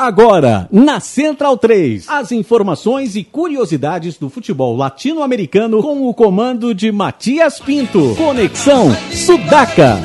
[0.00, 6.90] Agora, na Central 3, as informações e curiosidades do futebol latino-americano com o comando de
[6.90, 8.14] Matias Pinto.
[8.16, 9.98] Conexão Sudaca.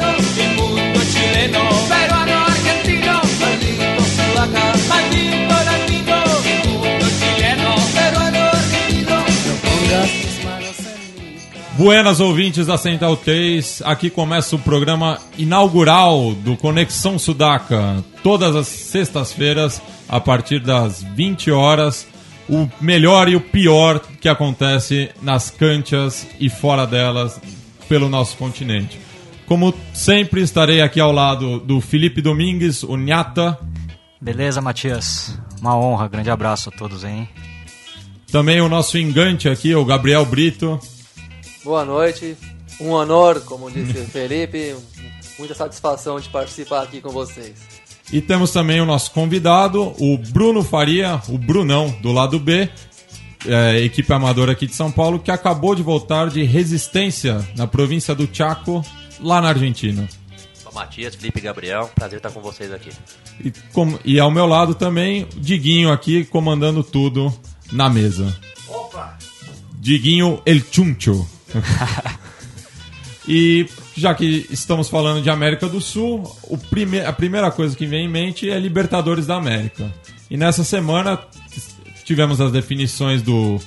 [11.78, 18.66] Buenas ouvintes da Central 3, aqui começa o programa inaugural do Conexão Sudaca, todas as
[18.68, 22.08] sextas-feiras, a partir das 20 horas,
[22.48, 27.42] o melhor e o pior que acontece nas canchas e fora delas
[27.90, 28.98] pelo nosso continente.
[29.46, 33.60] Como sempre, estarei aqui ao lado do Felipe Domingues, o Nhata.
[34.22, 35.38] Beleza, Matias?
[35.60, 37.28] Uma honra, grande abraço a todos, hein?
[38.32, 40.80] Também o nosso engante aqui, o Gabriel Brito.
[41.66, 42.38] Boa noite.
[42.80, 44.76] Um honor, como disse o Felipe.
[45.40, 47.56] Muita satisfação de participar aqui com vocês.
[48.14, 52.70] E temos também o nosso convidado, o Bruno Faria, o Brunão, do lado B,
[53.48, 58.14] é, equipe amadora aqui de São Paulo, que acabou de voltar de resistência na província
[58.14, 58.86] do Chaco,
[59.20, 60.08] lá na Argentina.
[60.54, 62.92] Sou Matias, Felipe e Gabriel, prazer estar com vocês aqui.
[63.44, 67.34] E, com, e ao meu lado também, o Diguinho aqui comandando tudo
[67.72, 68.40] na mesa.
[68.68, 69.18] Opa!
[69.80, 71.35] Diguinho El Chuncho.
[73.28, 77.86] e já que estamos falando de América do Sul, o prime a primeira coisa que
[77.86, 79.92] vem em mente é Libertadores da América.
[80.30, 81.20] E nessa semana
[82.04, 83.60] tivemos as definições do,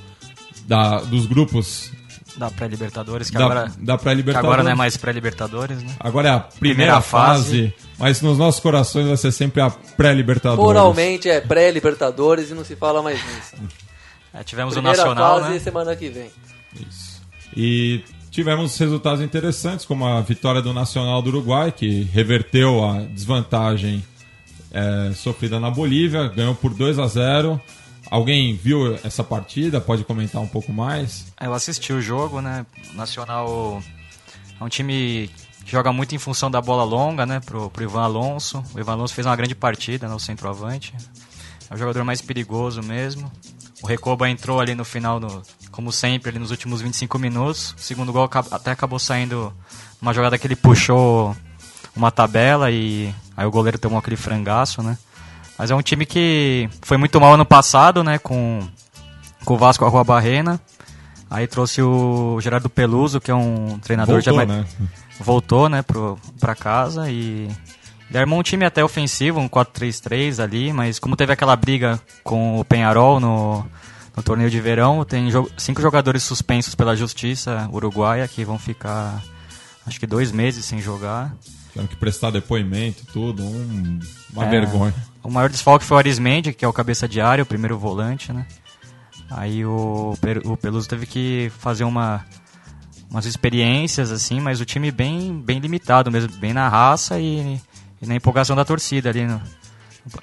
[0.66, 1.90] da, dos grupos
[2.38, 5.92] da pré-Libertadores, que, da, agora, da pré que agora não é mais pré-Libertadores, né?
[5.98, 9.70] Agora é a primeira, primeira fase, fase, mas nos nossos corações vai ser sempre a
[9.70, 10.62] pré-Libertadores.
[10.62, 13.56] Moralmente é pré-Libertadores e não se fala mais nisso.
[14.30, 15.58] É, tivemos primeira o Nacional, fase né?
[15.58, 16.30] semana que vem.
[16.86, 17.07] Isso.
[17.60, 24.04] E tivemos resultados interessantes, como a vitória do Nacional do Uruguai, que reverteu a desvantagem
[24.70, 27.60] é, sofrida na Bolívia, ganhou por 2 a 0
[28.08, 29.80] Alguém viu essa partida?
[29.80, 31.26] Pode comentar um pouco mais?
[31.40, 32.64] Eu assisti o jogo, né?
[32.94, 33.82] O Nacional
[34.58, 35.28] é um time
[35.64, 37.40] que joga muito em função da bola longa, né?
[37.40, 38.62] Pro, pro Ivan Alonso.
[38.72, 40.94] O Ivan Alonso fez uma grande partida no centroavante.
[41.68, 43.30] É o jogador mais perigoso mesmo.
[43.82, 47.74] O Recoba entrou ali no final, no, como sempre, ali nos últimos 25 minutos.
[47.78, 49.52] O segundo gol até acabou saindo
[50.02, 51.36] uma jogada que ele puxou
[51.94, 54.98] uma tabela e aí o goleiro tomou aquele frangaço, né?
[55.56, 58.18] Mas é um time que foi muito mal ano passado, né?
[58.18, 58.66] Com,
[59.44, 60.60] com o Vasco Rua Barrena.
[61.30, 64.66] Aí trouxe o Gerardo Peluso, que é um treinador Voltou, já né?
[65.20, 67.48] voltou, né, pro, pra casa e
[68.08, 72.58] ele armou um time até ofensivo, um 4-3-3 ali, mas como teve aquela briga com
[72.58, 73.66] o Penharol no,
[74.16, 79.22] no torneio de verão, tem jo cinco jogadores suspensos pela justiça uruguaia que vão ficar,
[79.86, 81.34] acho que dois meses sem jogar.
[81.68, 83.98] Tiveram que prestar depoimento tudo, um,
[84.32, 84.94] uma é, vergonha.
[85.22, 88.32] O maior desfalque foi o Arismendi, que é o cabeça de área, o primeiro volante,
[88.32, 88.46] né?
[89.30, 90.14] Aí o,
[90.46, 92.24] o Peluso teve que fazer uma,
[93.10, 97.60] umas experiências, assim, mas o time bem, bem limitado mesmo, bem na raça e
[98.00, 99.40] e na empolgação da torcida ali no,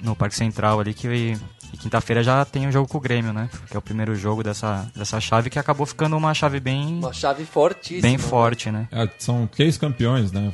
[0.00, 1.36] no Parque Central ali, que
[1.72, 3.48] e quinta-feira já tem o um jogo com o Grêmio, né?
[3.68, 6.98] Que é o primeiro jogo dessa, dessa chave que acabou ficando uma chave bem.
[6.98, 8.02] Uma chave fortíssima.
[8.02, 8.88] Bem forte, né?
[8.90, 10.52] É, são três campeões, né?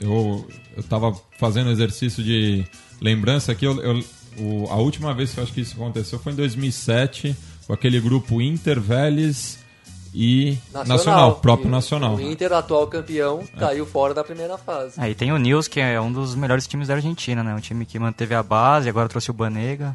[0.00, 0.46] Eu,
[0.76, 2.64] eu tava fazendo exercício de
[3.00, 3.64] lembrança aqui.
[3.64, 4.04] Eu, eu,
[4.38, 7.36] o, a última vez que eu acho que isso aconteceu foi em 2007,
[7.66, 9.58] com aquele grupo Inter, Vélez,
[10.14, 12.14] e Nacional, Nacional próprio Nacional.
[12.16, 13.58] O Inter, atual campeão, é.
[13.58, 14.94] caiu fora da primeira fase.
[14.96, 17.54] Aí tem o Nils, que é um dos melhores times da Argentina, né?
[17.54, 19.94] Um time que manteve a base, agora trouxe o Banega.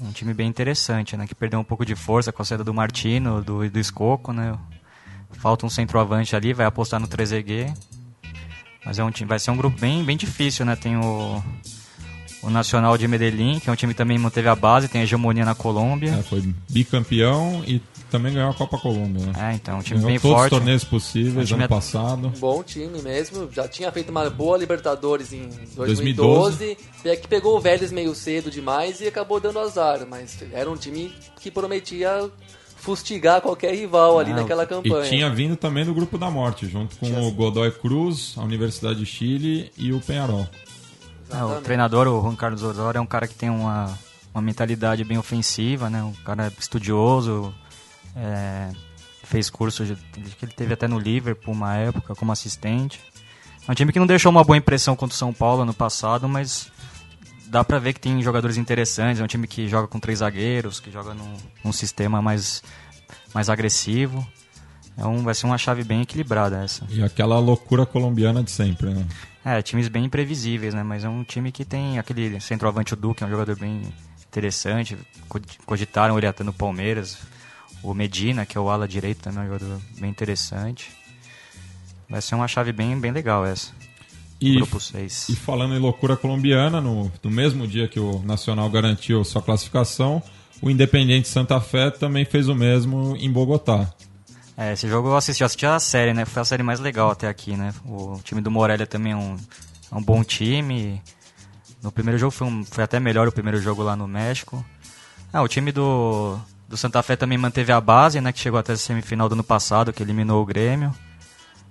[0.00, 1.26] Um time bem interessante, né?
[1.26, 4.56] Que perdeu um pouco de força com a saída do Martino, do, do Escoco, né?
[5.32, 7.74] Falta um centroavante ali, vai apostar no 3EG.
[8.84, 10.76] Mas é um time, vai ser um grupo bem, bem difícil, né?
[10.76, 11.42] Tem o,
[12.42, 15.04] o Nacional de Medellín, que é um time que também manteve a base, tem a
[15.04, 16.10] hegemonia na Colômbia.
[16.10, 19.26] É, foi bicampeão e também ganhou a Copa Colômbia.
[19.26, 19.32] Né?
[19.52, 20.52] É, então, um time ganhou bem todos forte.
[20.52, 22.32] os torneios possíveis um ano passado.
[22.38, 25.76] Bom time mesmo, já tinha feito uma boa Libertadores em 2012.
[25.76, 26.78] 2012.
[27.04, 30.76] É que pegou o Vélez meio cedo demais e acabou dando azar, mas era um
[30.76, 32.30] time que prometia
[32.76, 35.04] fustigar qualquer rival ali naquela campanha.
[35.04, 37.20] E tinha vindo também do grupo da morte, junto com tinha...
[37.20, 40.46] o Godoy Cruz, a Universidade de Chile e o Penharol.
[41.30, 43.98] É, o treinador, o Juan Carlos Osório, é um cara que tem uma,
[44.32, 46.02] uma mentalidade bem ofensiva, né?
[46.02, 47.52] Um cara estudioso,
[48.16, 48.70] é,
[49.24, 53.00] fez curso de, que ele teve até no Liverpool uma época como assistente.
[53.66, 56.28] É um time que não deixou uma boa impressão contra o São Paulo ano passado,
[56.28, 56.70] mas
[57.46, 59.20] dá pra ver que tem jogadores interessantes.
[59.20, 62.62] É um time que joga com três zagueiros, que joga num, num sistema mais,
[63.34, 64.26] mais agressivo.
[64.96, 66.84] É um, vai ser uma chave bem equilibrada essa.
[66.88, 69.06] E aquela loucura colombiana de sempre, né?
[69.44, 70.82] É, times bem imprevisíveis, né?
[70.82, 73.82] Mas é um time que tem aquele centroavante, o Duque, é um jogador bem
[74.26, 74.96] interessante.
[75.64, 77.18] Cogitaram ele até no Palmeiras.
[77.82, 80.90] O Medina, que é o ala direito, também é um jogador bem interessante.
[82.08, 83.72] Vai ser uma chave bem, bem legal essa.
[84.40, 85.28] E, grupo 6.
[85.30, 90.22] E falando em loucura colombiana, no, no mesmo dia que o Nacional garantiu sua classificação,
[90.62, 93.92] o Independente Santa Fé também fez o mesmo em Bogotá.
[94.56, 96.24] É, esse jogo eu assisti, eu assisti a série, né?
[96.24, 97.72] Foi a série mais legal até aqui, né?
[97.84, 99.36] O time do Morelia também é um,
[99.90, 101.00] é um bom time.
[101.82, 104.64] No primeiro jogo foi, um, foi até melhor o primeiro jogo lá no México.
[105.32, 106.36] Ah, o time do,
[106.68, 108.30] do Santa Fé também manteve a base, né?
[108.30, 110.94] Que chegou até a semifinal do ano passado, que eliminou o Grêmio.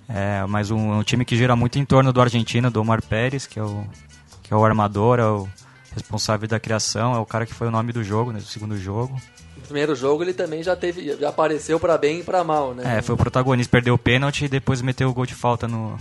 [0.09, 3.45] É, mas um, um, time que gira muito em torno do argentino, do Omar Pérez,
[3.45, 3.85] que é o,
[4.41, 5.47] que é o armador, é o
[5.93, 8.77] responsável da criação, é o cara que foi o nome do jogo, né, do segundo
[8.77, 9.19] jogo.
[9.57, 12.97] No primeiro jogo ele também já teve, já apareceu para bem e para mal, né?
[12.97, 15.97] É, foi o protagonista, perdeu o pênalti e depois meteu o gol de falta no,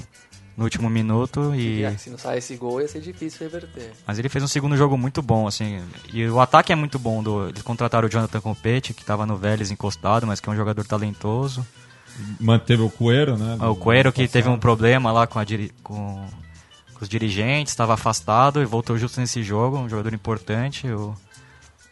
[0.57, 1.85] no último minuto e...
[1.99, 3.93] se não sair esse gol ia ser difícil reverter.
[4.07, 5.83] Mas ele fez um segundo jogo muito bom, assim,
[6.13, 9.37] e o ataque é muito bom, do, eles contrataram o Jonathan Compete, que estava no
[9.37, 11.67] Vélez encostado, mas que é um jogador talentoso
[12.41, 13.57] manteve o Coelho, né?
[13.67, 15.45] O Coelho que teve um problema lá com, a,
[15.83, 16.27] com,
[16.95, 20.89] com os dirigentes, estava afastado e voltou justo nesse jogo, um jogador importante.
[20.89, 21.15] O,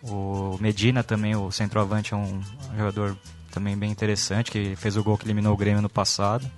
[0.02, 2.40] o Medina também, o centroavante, é um
[2.76, 3.16] jogador
[3.50, 6.50] também bem interessante, que fez o gol que eliminou o Grêmio no passado.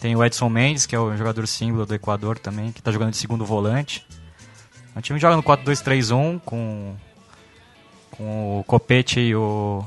[0.00, 3.10] Tem o Edson Mendes, que é o jogador símbolo do Equador também, que está jogando
[3.10, 4.06] de segundo volante.
[4.94, 6.94] O time joga no 4-2-3-1 com,
[8.12, 9.84] com o Copete e o,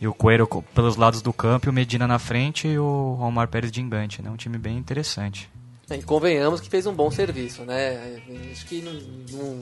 [0.00, 3.48] e o Coelho pelos lados do campo, e o Medina na frente e o Omar
[3.48, 4.30] Pérez de engante, né?
[4.30, 5.50] Um time bem interessante.
[5.88, 8.20] É, e convenhamos que fez um bom serviço, né?
[8.50, 8.92] Acho que não,
[9.38, 9.60] não,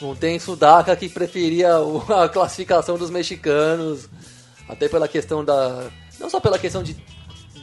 [0.00, 1.70] não tem Sudaca que preferia
[2.22, 4.08] a classificação dos mexicanos,
[4.68, 5.88] até pela questão da...
[6.18, 6.96] Não só pela questão de,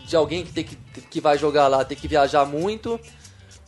[0.05, 0.75] de alguém que, tem que,
[1.09, 2.99] que vai jogar lá ter que viajar muito,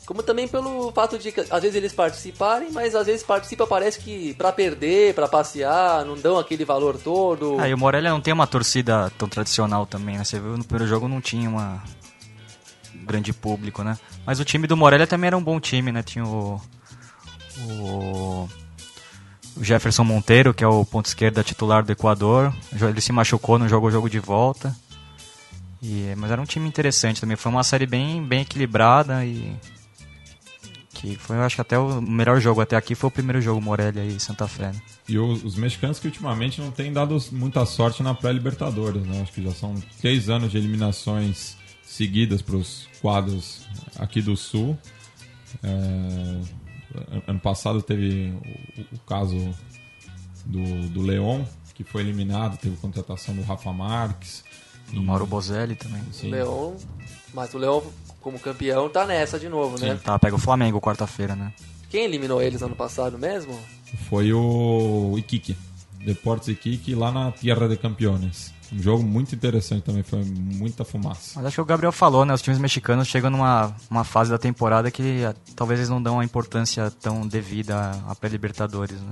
[0.05, 3.99] como também pelo fato de que às vezes eles participarem, mas às vezes participa parece
[3.99, 7.57] que para perder, para passear, não dão aquele valor todo.
[7.59, 10.23] Ah, e o Morelia não tem uma torcida tão tradicional também, né?
[10.23, 11.83] Você viu no primeiro jogo não tinha uma
[12.93, 13.97] grande público, né?
[14.25, 16.03] Mas o time do Morelia também era um bom time, né?
[16.03, 16.61] Tinha o
[17.67, 18.47] o,
[19.55, 22.53] o Jefferson Monteiro, que é o ponto esquerda titular do Equador.
[22.71, 24.75] Ele se machucou, não jogou o jogo de volta.
[25.81, 27.37] E, mas era um time interessante também.
[27.37, 29.55] Foi uma série bem, bem equilibrada e
[30.95, 33.61] que foi, eu acho que até o melhor jogo até aqui foi o primeiro jogo,
[33.61, 34.71] Morelia e Santa Fé.
[34.71, 34.81] Né?
[35.07, 39.21] E os, os, mexicanos que ultimamente não têm dado muita sorte na pré-Libertadores, né?
[39.21, 43.67] Acho que já são três anos de eliminações seguidas para os quadros
[43.99, 44.77] aqui do Sul.
[45.61, 46.41] É,
[47.27, 48.33] ano passado teve
[48.91, 49.51] o, o caso
[50.45, 51.43] do, do Leon,
[51.73, 54.43] que foi eliminado, teve contratação do Rafa Marques.
[54.91, 56.01] Do Mauro Bozelli também.
[56.11, 56.31] Sim.
[56.31, 56.73] Leon,
[57.33, 57.81] mas o Leon
[58.21, 59.99] como campeão, tá nessa de novo, Sim, né?
[60.03, 61.53] Tá, pega o Flamengo quarta-feira, né?
[61.91, 63.55] Quem eliminou eles ano passado mesmo?
[64.09, 65.55] Foi o Iquique.
[65.99, 68.51] Deportes Iquique lá na Tierra de Campeones.
[68.73, 71.33] Um jogo muito interessante também, foi muita fumaça.
[71.35, 72.33] Mas acho que o Gabriel falou, né?
[72.33, 76.19] Os times mexicanos chegam numa uma fase da temporada que a, talvez eles não dão
[76.19, 79.11] a importância tão devida à pré-Libertadores, né?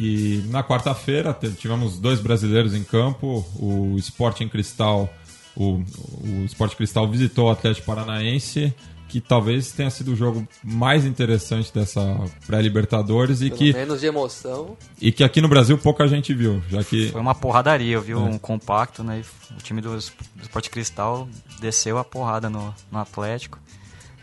[0.00, 5.12] E na quarta-feira tivemos dois brasileiros em campo, o Sporting Cristal
[5.58, 5.82] o,
[6.22, 8.72] o Sport Cristal visitou o Atlético Paranaense,
[9.08, 12.00] que talvez tenha sido o jogo mais interessante dessa
[12.46, 16.84] pré-Libertadores e que menos de emoção e que aqui no Brasil pouca gente viu, já
[16.84, 18.16] que foi uma porradaria, eu vi é.
[18.16, 19.22] um compacto, né?
[19.50, 23.58] O time do, do Sport Cristal desceu a porrada no, no Atlético.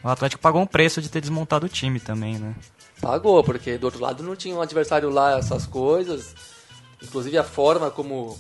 [0.02, 2.56] O Atlético pagou um preço de ter desmontado o time também, né?
[3.06, 6.34] Pagou, porque do outro lado não tinha um adversário lá essas coisas.
[7.04, 8.36] Inclusive a forma como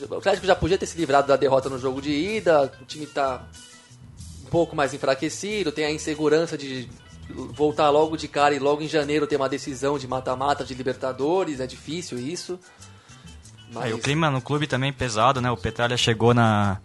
[0.00, 3.04] o Atlético já podia ter se livrado da derrota no jogo de ida, o time
[3.04, 3.46] está
[4.44, 6.88] um pouco mais enfraquecido, tem a insegurança de
[7.52, 11.60] voltar logo de cara e logo em janeiro ter uma decisão de mata-mata de Libertadores,
[11.60, 12.58] é difícil isso.
[13.72, 13.94] Mas...
[13.94, 15.52] o clima no clube também pesado, né?
[15.52, 16.80] O Petralha chegou na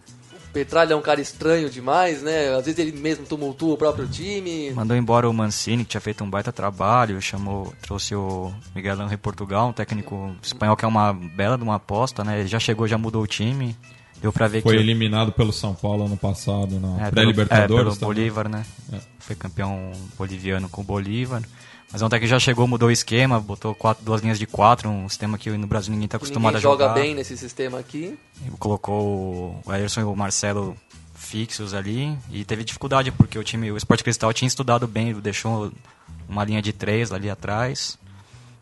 [0.54, 2.54] Petralha é um cara estranho demais, né?
[2.56, 4.72] Às vezes ele mesmo tumultua o próprio time.
[4.72, 9.18] Mandou embora o Mancini, que tinha feito um baita trabalho, chamou, trouxe o Miguel Angel
[9.18, 12.42] Portugal, um técnico espanhol que é uma bela de uma aposta, né?
[12.42, 13.76] Ele já chegou, já mudou o time.
[14.22, 14.82] Deu pra ver Foi que...
[14.82, 17.96] eliminado pelo São Paulo ano passado na é, pré-Libertadores.
[17.96, 18.64] É, pelo Bolívar, né?
[18.94, 18.98] É.
[19.20, 21.42] Foi campeão boliviano com o Bolívar.
[21.94, 25.08] Mas ontem que já chegou, mudou o esquema, botou quatro, duas linhas de quatro, um
[25.08, 26.88] sistema que no Brasil ninguém está acostumado ninguém a jogar.
[26.88, 28.18] joga bem nesse sistema aqui.
[28.58, 30.76] Colocou o Ederson e o Marcelo
[31.14, 35.72] fixos ali e teve dificuldade porque o time, o Sport Cristal tinha estudado bem, deixou
[36.28, 37.98] uma linha de três ali atrás.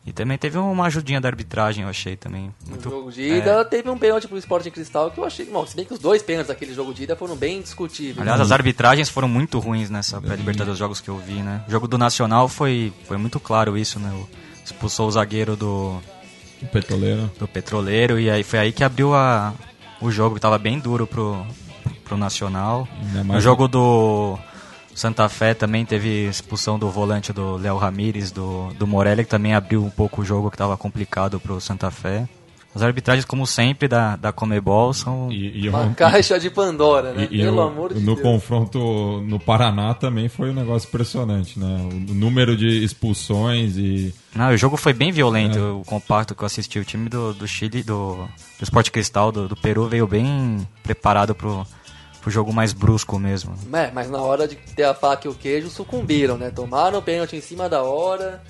[0.03, 2.51] E também teve uma ajudinha da arbitragem, eu achei também.
[2.67, 2.89] Muito...
[2.89, 3.63] No jogo de ida, é.
[3.63, 5.45] teve um pênalti pro Sporting Cristal que eu achei.
[5.45, 8.17] Bom, se bem que os dois pênaltis daquele jogo de ida foram bem discutíveis.
[8.17, 11.63] Aliás, as arbitragens foram muito ruins nessa pré-libertadores jogos que eu vi, né?
[11.67, 14.11] O jogo do Nacional foi, foi muito claro isso, né?
[14.11, 14.27] O,
[14.65, 16.01] expulsou o zagueiro do.
[16.63, 17.31] O petroleiro.
[17.37, 19.53] Do petroleiro, e aí foi aí que abriu a,
[20.01, 21.45] o jogo, que tava bem duro pro,
[22.03, 22.87] pro Nacional.
[23.35, 24.37] O jogo do
[24.93, 29.53] Santa Fé também teve expulsão do volante do Léo Ramírez, do, do Morelli, que também
[29.53, 32.27] abriu um pouco o jogo que estava complicado para o Santa Fé.
[32.73, 35.29] As arbitragens, como sempre, da, da Comebol são.
[35.29, 37.27] E, e uma caixa de Pandora, né?
[37.29, 38.17] E, Pelo amor de no Deus.
[38.17, 41.89] No confronto no Paraná também foi um negócio impressionante, né?
[41.91, 44.13] O número de expulsões e.
[44.33, 45.61] Não, o jogo foi bem violento, é.
[45.61, 46.79] o compacto que eu assisti.
[46.79, 48.15] O time do, do Chile, do,
[48.57, 51.67] do Sport Cristal, do, do Peru, veio bem preparado pro
[52.21, 53.53] pro jogo mais brusco mesmo.
[53.73, 56.51] É, mas na hora de ter a faca e o queijo, sucumbiram, né?
[56.51, 58.41] Tomaram o pênalti em cima da hora.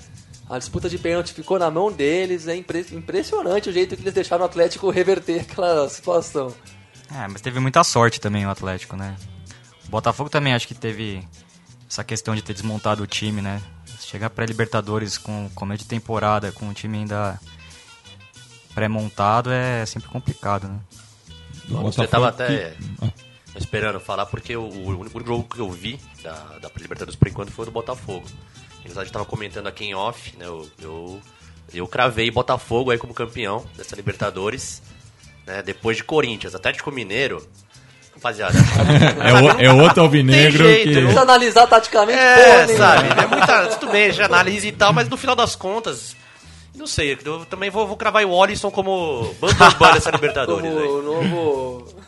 [0.48, 2.46] A disputa de pênalti ficou na mão deles.
[2.46, 6.54] É impressionante o jeito que eles deixaram o Atlético reverter aquela situação.
[7.10, 9.16] É, mas teve muita sorte também o Atlético, né?
[9.86, 11.26] O Botafogo também acho que teve
[11.88, 13.60] essa questão de ter desmontado o time, né?
[14.00, 17.40] Chegar pré-Libertadores com começo de temporada, com o time ainda
[18.74, 20.80] pré-montado é sempre complicado, né?
[21.68, 22.46] Você tava até.
[22.46, 27.28] Que esperando falar, porque o, o único jogo que eu vi da, da Libertadores por
[27.28, 28.26] enquanto foi o do Botafogo.
[28.84, 30.46] A gente estava comentando aqui em off, né?
[30.46, 31.20] Eu, eu,
[31.72, 34.82] eu cravei Botafogo aí como campeão dessa Libertadores,
[35.46, 35.62] né?
[35.62, 37.46] Depois de Corinthians, Atlético Mineiro.
[38.14, 38.56] Rapaziada,
[39.24, 41.00] é, o, é outro alvinegro jeito, que...
[41.00, 43.08] Não analisar taticamente, é, porra, sabe?
[43.20, 46.14] É muita, tudo bem, já análise e tal, mas no final das contas,
[46.74, 50.70] não sei, eu também vou, vou cravar o Alisson como bambambam dessa Libertadores.
[50.70, 52.01] o novo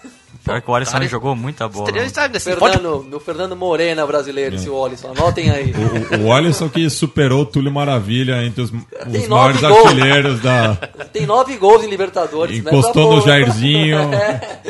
[0.45, 1.87] Pior que o Alisson cara, jogou muita bola.
[2.11, 3.09] Sabe, assim, Fernando, pode...
[3.09, 4.59] Meu Fernando Morena brasileiro, é.
[4.59, 5.13] esse Alisson.
[5.17, 5.73] Anotem aí.
[6.21, 9.87] O, o Alisson que superou o Túlio Maravilha entre os, os maiores gols.
[9.87, 10.77] artilheiros da.
[11.13, 12.63] Tem nove gols em Libertadores.
[12.63, 12.71] Né?
[12.71, 13.99] Encostou no Jairzinho.
[14.13, 14.61] é.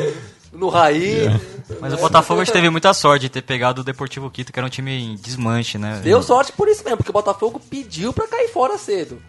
[0.53, 1.27] No Raí.
[1.27, 1.39] É.
[1.81, 4.69] Mas o Botafogo teve muita sorte de ter pegado o Deportivo Quito, que era um
[4.69, 5.99] time em desmanche, né?
[6.01, 9.19] Deu sorte por isso mesmo, porque o Botafogo pediu pra cair fora cedo.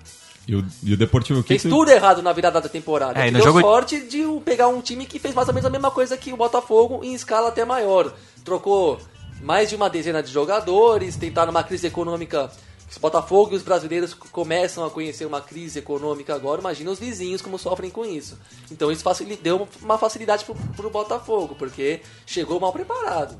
[0.46, 1.60] E o, e o Deportivo Quito...
[1.60, 3.18] Fez tudo errado na virada da temporada.
[3.18, 3.60] É, deu jogo...
[3.60, 6.36] sorte de pegar um time que fez mais ou menos a mesma coisa que o
[6.36, 8.12] Botafogo em escala até maior.
[8.44, 8.98] Trocou
[9.42, 12.50] mais de uma dezena de jogadores, tentaram uma crise econômica.
[12.88, 16.60] Os Botafogo e os brasileiros começam a conhecer uma crise econômica agora.
[16.60, 18.38] Imagina os vizinhos como sofrem com isso.
[18.70, 19.04] Então isso
[19.42, 23.36] deu uma facilidade pro, pro Botafogo, porque chegou mal preparado.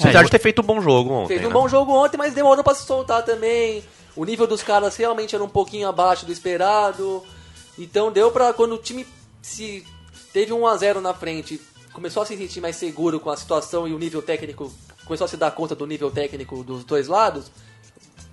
[0.00, 1.34] Apesar é, de ter feito um bom jogo ontem.
[1.34, 1.52] Fez um né?
[1.52, 3.84] bom jogo ontem, mas demorou para se soltar também.
[4.16, 7.22] O nível dos caras realmente era um pouquinho abaixo do esperado.
[7.78, 9.06] Então deu pra quando o time
[9.42, 9.84] se
[10.32, 11.60] teve um a 0 na frente,
[11.92, 14.72] começou a se sentir mais seguro com a situação e o nível técnico,
[15.04, 17.50] começou a se dar conta do nível técnico dos dois lados.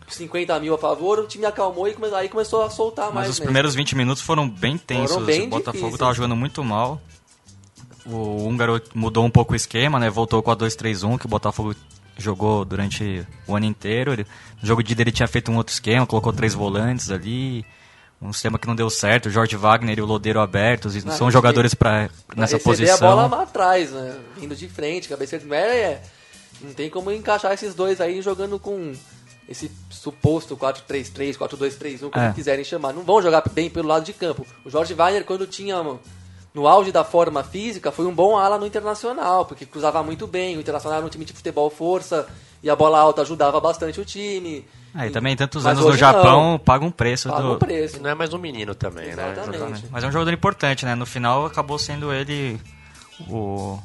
[0.07, 3.27] 50 mil a favor, o time acalmou e aí começou a soltar Mas mais.
[3.27, 3.45] Mas os mesmo.
[3.45, 5.11] primeiros 20 minutos foram bem tensos.
[5.11, 5.99] Foram bem o Botafogo difíceis.
[5.99, 7.01] tava jogando muito mal.
[8.05, 10.09] O húngaro mudou um pouco o esquema, né?
[10.09, 11.75] Voltou com a 2-3-1, que o Botafogo
[12.21, 14.13] jogou durante o ano inteiro.
[14.13, 14.25] Ele,
[14.61, 17.65] no jogo de ele tinha feito um outro esquema, colocou três volantes ali.
[18.21, 21.31] Um sistema que não deu certo, o Jorge Wagner e o Lodeiro abertos, não são
[21.31, 22.95] jogadores para nessa posição.
[22.95, 24.15] a bola lá atrás, né?
[24.37, 26.03] Vindo de frente, cabeceira de é,
[26.61, 28.93] Não tem como encaixar esses dois aí jogando com
[29.49, 32.31] esse suposto 4-3-3, 4-2-3-1, como é.
[32.31, 32.93] quiserem chamar.
[32.93, 34.45] Não vão jogar bem pelo lado de campo.
[34.63, 35.75] O Jorge Wagner, quando tinha
[36.53, 40.57] no auge da forma física, foi um bom ala no Internacional, porque cruzava muito bem.
[40.57, 42.27] O Internacional era um time de futebol força
[42.61, 44.65] e a bola alta ajudava bastante o time.
[44.93, 46.59] Ah, e, também tantos anos no Japão não.
[46.59, 47.29] paga um preço.
[47.29, 47.53] Paga do...
[47.53, 48.01] um preço.
[48.01, 49.37] Não é mais um menino também, Exatamente.
[49.37, 49.55] né?
[49.55, 49.85] Exatamente.
[49.89, 50.95] Mas é um jogador importante, né?
[50.95, 52.59] No final acabou sendo ele
[53.29, 53.79] o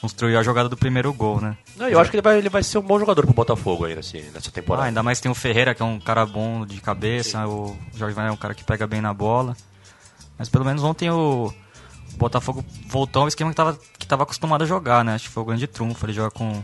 [0.00, 1.56] construiu a jogada do primeiro gol, né?
[1.76, 3.96] Não, eu acho que ele vai, ele vai ser um bom jogador pro Botafogo aí
[3.96, 4.84] nesse, nessa temporada.
[4.84, 7.44] Ah, ainda mais tem o Ferreira, que é um cara bom de cabeça, Sim.
[7.44, 9.56] o Jorge Vai é um cara que pega bem na bola.
[10.38, 11.52] Mas pelo menos ontem o,
[12.18, 15.14] o Botafogo voltou ao esquema que estava que tava acostumado a jogar, né?
[15.14, 16.04] Acho que foi o grande trunfo.
[16.04, 16.60] Ele joga com,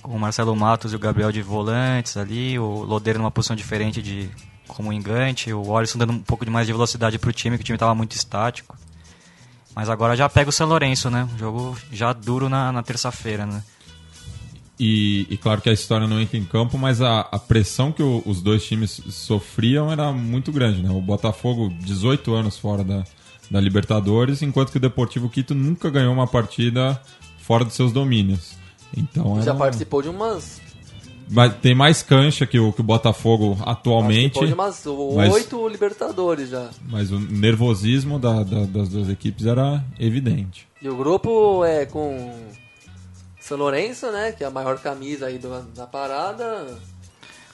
[0.00, 4.00] com o Marcelo Matos e o Gabriel de volantes ali, o Lodeiro numa posição diferente
[4.00, 4.30] de
[4.66, 7.62] como engante, o Alisson dando um pouco de mais de velocidade para o time, que
[7.62, 8.76] o time estava muito estático.
[9.74, 11.28] Mas agora já pega o São Lourenço, né?
[11.34, 13.62] Um jogo já duro na, na terça-feira, né?
[14.80, 18.02] E, e, claro que a história não entra em campo, mas a, a pressão que
[18.02, 20.90] o, os dois times sofriam era muito grande, né?
[20.90, 23.04] O Botafogo, 18 anos fora da,
[23.50, 27.00] da Libertadores, enquanto que o Deportivo Quito nunca ganhou uma partida
[27.38, 28.54] fora dos seus domínios.
[28.96, 30.60] Então Já participou de umas.
[31.28, 34.34] Mas tem mais cancha que o, que o Botafogo atualmente.
[34.38, 35.72] Participou de umas oito mas...
[35.72, 36.70] Libertadores já.
[36.88, 40.68] Mas o nervosismo da, da, das duas equipes era evidente.
[40.80, 42.32] E o grupo é com
[43.40, 44.32] São Lourenço, né?
[44.32, 46.78] Que é a maior camisa aí do, da parada.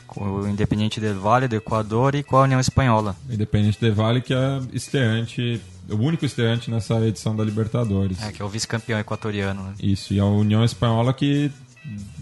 [0.07, 3.17] com o Independiente del Valle do Equador e com a União Espanhola.
[3.31, 8.23] Independiente del Valle que é estreante, o único estreante nessa edição da Libertadores.
[8.23, 9.63] É, que é o vice-campeão equatoriano.
[9.63, 9.75] Né?
[9.83, 11.51] Isso, e a União Espanhola que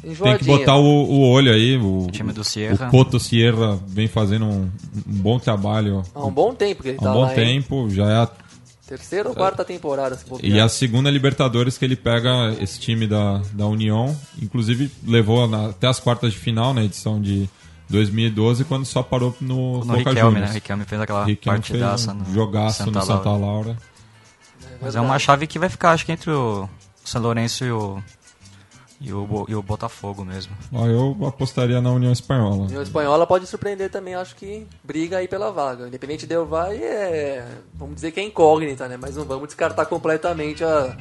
[0.03, 1.77] tem que botar o, o olho aí.
[1.77, 2.89] O, o, time do Sierra.
[2.89, 4.71] O Coto Sierra vem fazendo um,
[5.07, 6.03] um bom trabalho.
[6.15, 8.31] Há um bom tempo que ele Há tá um bom lá, tempo, já é a
[8.91, 13.41] Terceira ou quarta temporada, se E a segunda Libertadores que ele pega esse time da,
[13.53, 14.17] da União.
[14.43, 17.49] Inclusive levou na, até as quartas de final na edição de
[17.91, 20.49] 2012, quando só parou no, no Boca Riquelme, Juniors.
[20.49, 20.55] né?
[20.55, 23.77] Riquelme fez aquela Riquelme partidaça fez um no jogaço Santa no Santa Laura.
[24.63, 26.69] É Mas é uma chave que vai ficar, acho que entre o
[27.05, 28.03] São Lourenço e o,
[29.01, 30.55] e o, e o Botafogo mesmo.
[30.73, 32.63] Ó, eu apostaria na União Espanhola.
[32.63, 35.89] A União Espanhola pode surpreender também, acho que briga aí pela vaga.
[35.89, 37.45] Independente Del Valle é,
[37.75, 38.97] vamos dizer que é incógnita, né?
[39.01, 40.97] Mas não vamos descartar completamente a,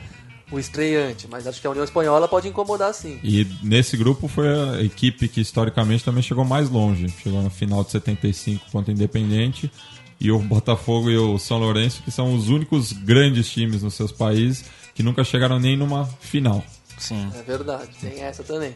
[0.51, 1.27] o estreante.
[1.29, 3.19] Mas acho que a União Espanhola pode incomodar sim.
[3.23, 7.07] E nesse grupo foi a equipe que historicamente também chegou mais longe.
[7.21, 9.71] Chegou na final de 75 contra o Independente.
[10.19, 14.11] E o Botafogo e o São Lourenço, que são os únicos grandes times nos seus
[14.11, 16.61] países que nunca chegaram nem numa final.
[16.97, 17.31] Sim.
[17.33, 18.75] É verdade, tem essa também.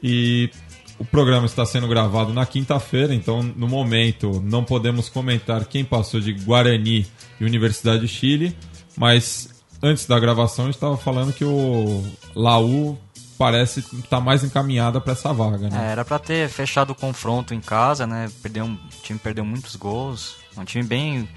[0.00, 0.48] E
[0.96, 6.20] o programa está sendo gravado na quinta-feira, então no momento não podemos comentar quem passou
[6.20, 7.04] de Guarani
[7.40, 8.56] e Universidade de Chile,
[8.96, 9.48] mas
[9.82, 12.04] antes da gravação a gente estava falando que o
[12.34, 12.98] Laú
[13.38, 15.92] parece estar mais encaminhada para essa vaga, É, né?
[15.92, 18.28] era pra ter fechado o confronto em casa, né?
[18.42, 20.34] Perdeu, um- o time perdeu muitos gols.
[20.56, 21.28] É um time bem.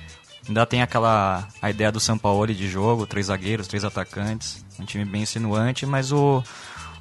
[0.47, 4.65] Ainda tem aquela a ideia do Sampaoli de jogo, três zagueiros, três atacantes.
[4.79, 6.43] Um time bem insinuante, mas o,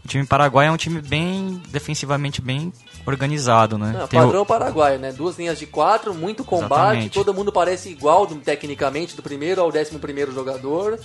[0.04, 2.70] o time paraguaio é um time bem defensivamente bem
[3.06, 3.94] organizado, né?
[3.98, 5.10] Não, Tem o- padrão paraguaio, né?
[5.12, 7.14] Duas linhas de quatro, muito combate, Exatamente.
[7.14, 11.00] todo mundo parece igual tecnicamente, do primeiro ao décimo primeiro jogador.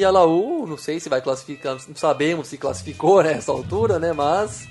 [0.00, 3.98] E a Laú, não sei se vai classificar, não sabemos se classificou né, nessa altura,
[3.98, 4.14] né?
[4.14, 4.66] Mas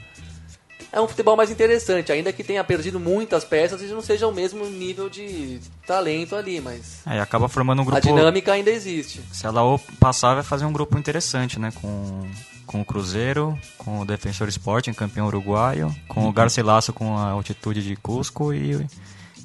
[0.91, 4.33] é um futebol mais interessante, ainda que tenha perdido muitas peças e não seja o
[4.33, 8.01] mesmo nível de talento ali, mas É, acaba formando um a grupo.
[8.01, 9.21] dinâmica ainda existe.
[9.31, 11.71] Se a Laú passar, vai fazer um grupo interessante, né?
[11.79, 12.27] Com,
[12.65, 17.83] com o Cruzeiro, com o Defensor Sporting, campeão uruguaio, com o Garcilaso com a altitude
[17.83, 18.83] de Cusco e,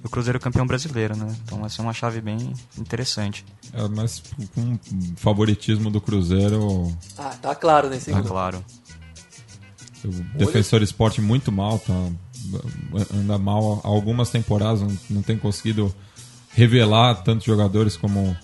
[0.04, 1.34] o Cruzeiro campeão brasileiro, né?
[1.44, 3.44] Então vai ser uma chave bem interessante.
[3.72, 4.22] É, mas
[4.54, 4.78] com o
[5.16, 8.28] favoritismo do Cruzeiro, Ah, tá claro nesse Tá grupo.
[8.28, 8.64] claro.
[10.04, 11.94] o Defensor Esporte muito mal, tá,
[13.14, 15.92] anda mal há algumas temporadas, não, não tem conseguido
[16.50, 18.36] revelar tantos jogadores como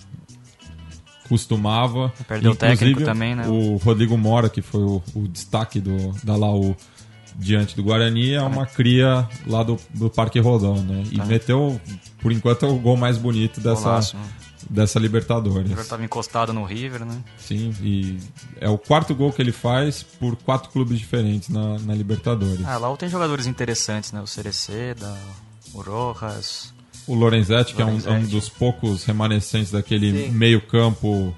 [1.29, 2.13] costumava.
[2.27, 3.47] Perdeu o técnico Inclusive, também, né?
[3.47, 6.75] O Rodrigo Mora, que foi o, o destaque do, da Laú
[7.37, 11.05] diante do Guarani, é uma cria lá do, do Parque Rodão, né?
[11.11, 11.81] E meteu,
[12.21, 14.23] por enquanto, é o gol mais bonito dessa, Golaço, né?
[14.69, 15.69] dessa O Libertadores.
[15.69, 17.19] River tava encostado no River, né?
[17.39, 18.19] Sim, e
[18.61, 22.65] é o quarto gol que ele faz por quatro clubes diferentes na, na Libertadores.
[22.67, 24.21] Ah, lá tem jogadores interessantes, né?
[24.21, 25.17] O Cereceda,
[25.73, 26.73] o Rojas.
[27.07, 28.31] O Lorenzetti, que é um, é um Lorenzetti.
[28.33, 31.35] dos poucos remanescentes daquele meio-campo.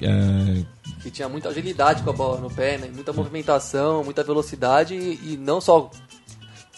[0.00, 0.62] é,
[1.02, 2.90] que tinha muita agilidade com a bola no pé, né?
[2.94, 5.90] muita movimentação, muita velocidade e, e não só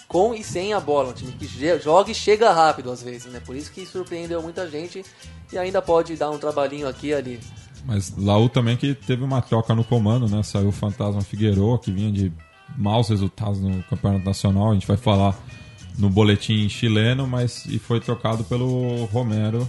[0.09, 1.47] com e sem a bola, um time que
[1.79, 3.41] joga e chega rápido às vezes, né?
[3.45, 5.05] Por isso que surpreendeu muita gente
[5.53, 7.41] e ainda pode dar um trabalhinho aqui e ali.
[7.85, 10.43] mas Laú também que teve uma troca no comando, né?
[10.43, 12.33] Saiu o Fantasma Figueroa, que vinha de
[12.77, 14.71] maus resultados no Campeonato Nacional.
[14.71, 15.37] A gente vai falar
[15.99, 19.69] no boletim chileno, mas e foi trocado pelo Romero,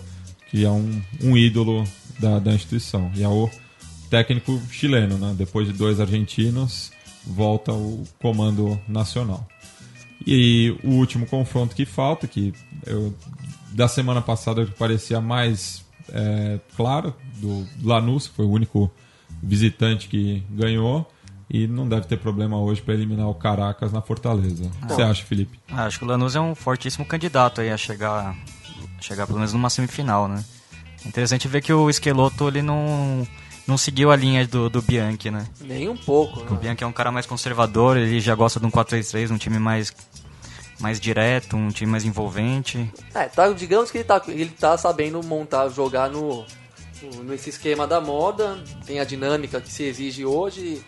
[0.49, 1.83] que é um, um ídolo
[2.19, 3.11] da, da instituição.
[3.15, 3.49] E é o
[4.15, 5.35] técnico chileno, né?
[5.37, 6.89] Depois de dois argentinos,
[7.27, 9.45] volta o comando nacional.
[10.25, 12.53] E o último confronto que falta, que
[12.85, 13.13] eu,
[13.71, 18.89] da semana passada que parecia mais é, claro, do Lanús, que foi o único
[19.43, 21.05] visitante que ganhou.
[21.49, 24.63] E não deve ter problema hoje para eliminar o Caracas na Fortaleza.
[24.81, 25.59] O que você acha, Felipe?
[25.69, 28.35] Ah, acho que o Lanús é um fortíssimo candidato aí a chegar,
[29.01, 30.43] chegar pelo menos numa semifinal, né?
[31.05, 33.27] Interessante ver que o Esqueloto ele não,
[33.67, 35.45] não seguiu a linha do, do Bianchi, né?
[35.61, 36.41] Nem um pouco.
[36.41, 36.59] O Né?
[36.61, 39.91] Bianchi é um cara mais conservador, ele já gosta de um 4-3-3, um time mais,
[40.79, 42.91] mais direto, um time mais envolvente.
[43.13, 46.45] É, tá, digamos que ele tá, ele tá sabendo montar, jogar no,
[47.01, 50.83] no- nesse esquema da moda, tem a dinâmica que se exige hoje,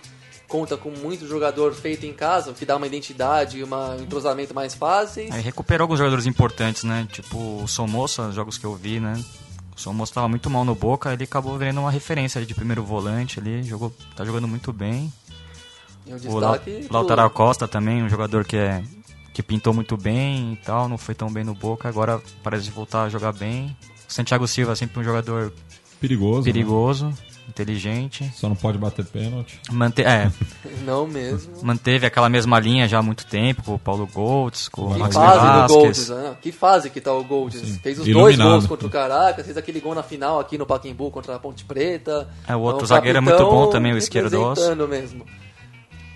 [0.47, 4.53] conta com muito jogador feito em casa, o que dá uma identidade e um entrosamento
[4.53, 5.29] mais fáceis.
[5.31, 7.05] Aí recuperou alguns jogadores importantes, né?
[7.11, 9.21] Tipo o Somoza, jogos que eu vi, né?
[9.77, 12.83] O Somoza tava muito mal no Boca, ele acabou virando uma referência ali de primeiro
[12.83, 15.13] volante ali, jogou, tá jogando muito bem.
[16.07, 16.39] E o
[16.91, 18.83] Lautaro Costa também, um jogador que é
[19.33, 23.03] que pintou muito bem e tal, não foi tão bem no Boca, agora parece voltar
[23.03, 23.77] a jogar bem.
[24.09, 25.53] O Santiago Silva é sempre um jogador
[26.45, 27.05] Perigoso.
[27.05, 27.13] né?
[27.47, 28.29] Inteligente.
[28.35, 29.59] Só não pode bater pênalti.
[29.71, 30.31] Mante é.
[30.85, 31.53] não mesmo.
[31.63, 34.99] Manteve aquela mesma linha já há muito tempo, com o Paulo Golds, com que o
[34.99, 36.35] Max fase do Golds, né?
[36.41, 37.59] Que fase que tá o Golds.
[37.59, 37.79] Sim.
[37.81, 38.37] Fez os Iluminado.
[38.37, 41.39] dois gols contra o Caracas, fez aquele gol na final aqui no Paquimbu contra a
[41.39, 42.27] Ponte Preta.
[42.47, 45.25] É, o outro é um zagueiro é muito bom também, o esquerdo mesmo.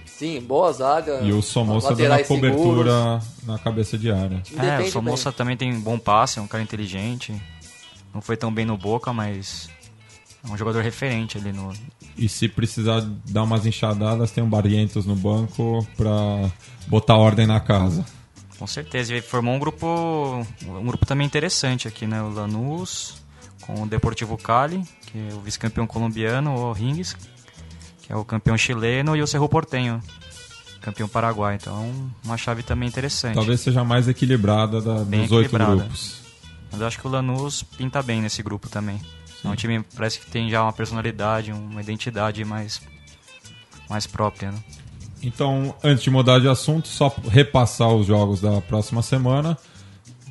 [0.05, 1.21] Sim, boa zaga.
[1.23, 3.47] E o Somoza dando a cobertura seguros.
[3.47, 4.43] na cabeça de área.
[4.55, 7.33] É, o Somoza também tem bom passe, é um cara inteligente.
[8.13, 9.67] Não foi tão bem no Boca, mas
[10.43, 11.71] é um jogador referente ali no.
[12.17, 16.51] E se precisar dar umas enxadadas, tem um Barrientos no banco para
[16.87, 18.05] botar ordem na casa.
[18.57, 22.21] Com certeza, ele formou um grupo, um grupo também interessante aqui, né?
[22.21, 23.21] O Lanús
[23.61, 27.15] com o Deportivo Cali, que é o vice-campeão colombiano, o Rings,
[28.01, 30.01] que é o campeão chileno, e o Cerro Portenho,
[30.81, 31.55] campeão paraguai.
[31.55, 31.91] Então,
[32.25, 33.35] uma chave também interessante.
[33.35, 36.21] Talvez seja mais equilibrada da, dos oito grupos.
[36.71, 38.99] Mas eu acho que o Lanús pinta bem nesse grupo também.
[39.43, 42.81] É um time parece que tem já uma personalidade, uma identidade mais,
[43.89, 44.51] mais própria.
[44.51, 44.59] Né?
[45.23, 49.57] Então, antes de mudar de assunto, só repassar os jogos da próxima semana.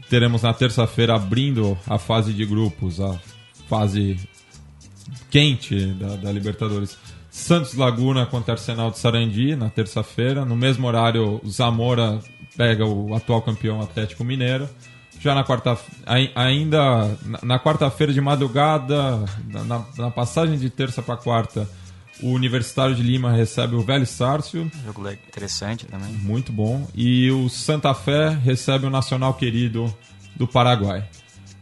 [0.09, 3.19] Teremos na terça-feira abrindo a fase de grupos, a
[3.69, 4.19] fase
[5.31, 6.97] quente da, da Libertadores.
[7.31, 10.45] Santos Laguna contra Arsenal de Sarandi na terça-feira.
[10.45, 12.19] No mesmo horário, Zamora
[12.57, 14.69] pega o atual campeão Atlético Mineiro
[15.21, 15.79] já na quarta
[16.35, 21.69] ainda na quarta-feira de madrugada, na, na, passagem de terça para quarta,
[22.23, 24.71] o Universitário de Lima recebe o Velho Sárcio.
[24.85, 26.11] Jogo interessante também.
[26.13, 26.89] Muito bom.
[26.95, 29.95] E o Santa Fé recebe o Nacional Querido
[30.37, 31.07] do Paraguai.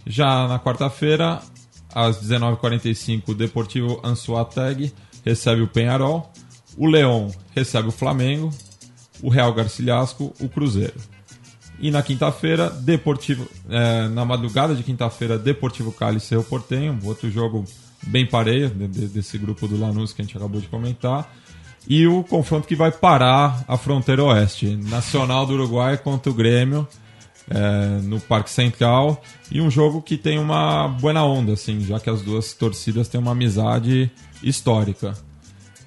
[0.06, 1.42] Já na quarta-feira,
[1.92, 4.92] às 19h45, o Deportivo Ansuateg
[5.24, 6.32] recebe o Penharol.
[6.76, 8.50] O Leão recebe o Flamengo.
[9.20, 11.17] O Real Garcilasco, o Cruzeiro.
[11.80, 13.48] E na quinta-feira, Deportivo.
[13.68, 17.64] É, na madrugada de quinta-feira, Deportivo Cali e Portenho, outro jogo
[18.02, 21.32] bem pareio de, de, desse grupo do Lanús que a gente acabou de comentar.
[21.88, 24.76] E o confronto que vai parar a fronteira oeste.
[24.76, 26.86] Nacional do Uruguai contra o Grêmio
[27.48, 29.22] é, no Parque Central.
[29.50, 33.20] E um jogo que tem uma buena onda, assim, já que as duas torcidas têm
[33.20, 34.10] uma amizade
[34.42, 35.14] histórica.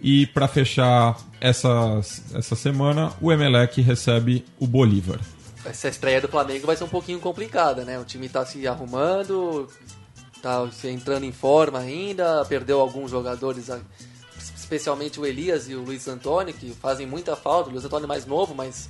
[0.02, 2.00] E para fechar essa,
[2.34, 5.20] essa semana, o Emelec recebe o Bolívar
[5.66, 8.00] essa estreia do Flamengo vai ser um pouquinho complicada, né?
[8.00, 9.68] O time está se arrumando,
[10.36, 13.70] está entrando em forma ainda, perdeu alguns jogadores,
[14.56, 17.70] especialmente o Elias e o Luiz Antônio, que fazem muita falta.
[17.70, 18.90] O Luiz Antônio é mais novo, mas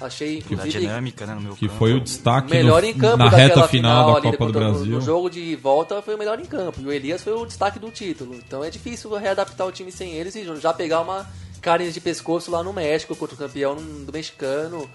[0.00, 1.78] achei inclusive dinâmica, né, no meu que campo.
[1.78, 4.86] foi o destaque melhor no, em campo na reta final, da Copa do Brasil.
[4.86, 7.44] No, no jogo de volta foi o melhor em campo e o Elias foi o
[7.44, 8.34] destaque do título.
[8.34, 11.26] Então é difícil readaptar o time sem eles e já pegar uma
[11.60, 14.88] carne de pescoço lá no México contra o campeão do mexicano.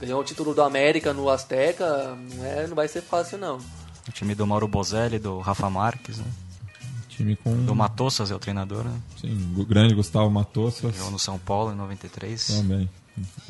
[0.00, 3.58] Ganhou o título do América no Azteca, não, é, não vai ser fácil não.
[4.08, 6.24] O time do Mauro Bozelli, do Rafa Marques, né?
[7.08, 7.64] Time com...
[7.64, 8.98] Do Matossas é o treinador, né?
[9.20, 10.96] Sim, o grande Gustavo Matossas.
[10.96, 12.46] Jogou no São Paulo em 93.
[12.46, 12.88] Também.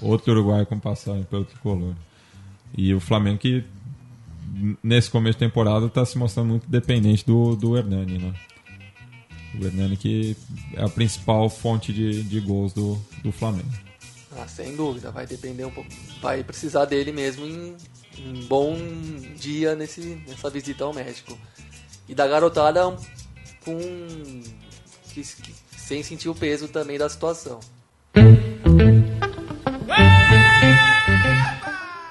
[0.03, 1.95] Outro Uruguai com passagem pelo tricolor.
[2.77, 3.65] E o Flamengo que
[4.83, 8.35] nesse começo de temporada está se mostrando muito dependente do, do Hernani, né?
[9.59, 10.37] O Hernani que
[10.75, 13.69] é a principal fonte de, de gols do, do Flamengo.
[14.43, 15.91] Ah, sem dúvida, vai depender um pouco.
[16.23, 17.77] Vai precisar dele mesmo em
[18.19, 18.75] um bom
[19.37, 21.37] dia nesse, nessa visita ao México.
[22.09, 22.97] E da garotada
[23.63, 23.79] com.
[25.13, 27.61] Que, que, sem sentir o peso também da situação.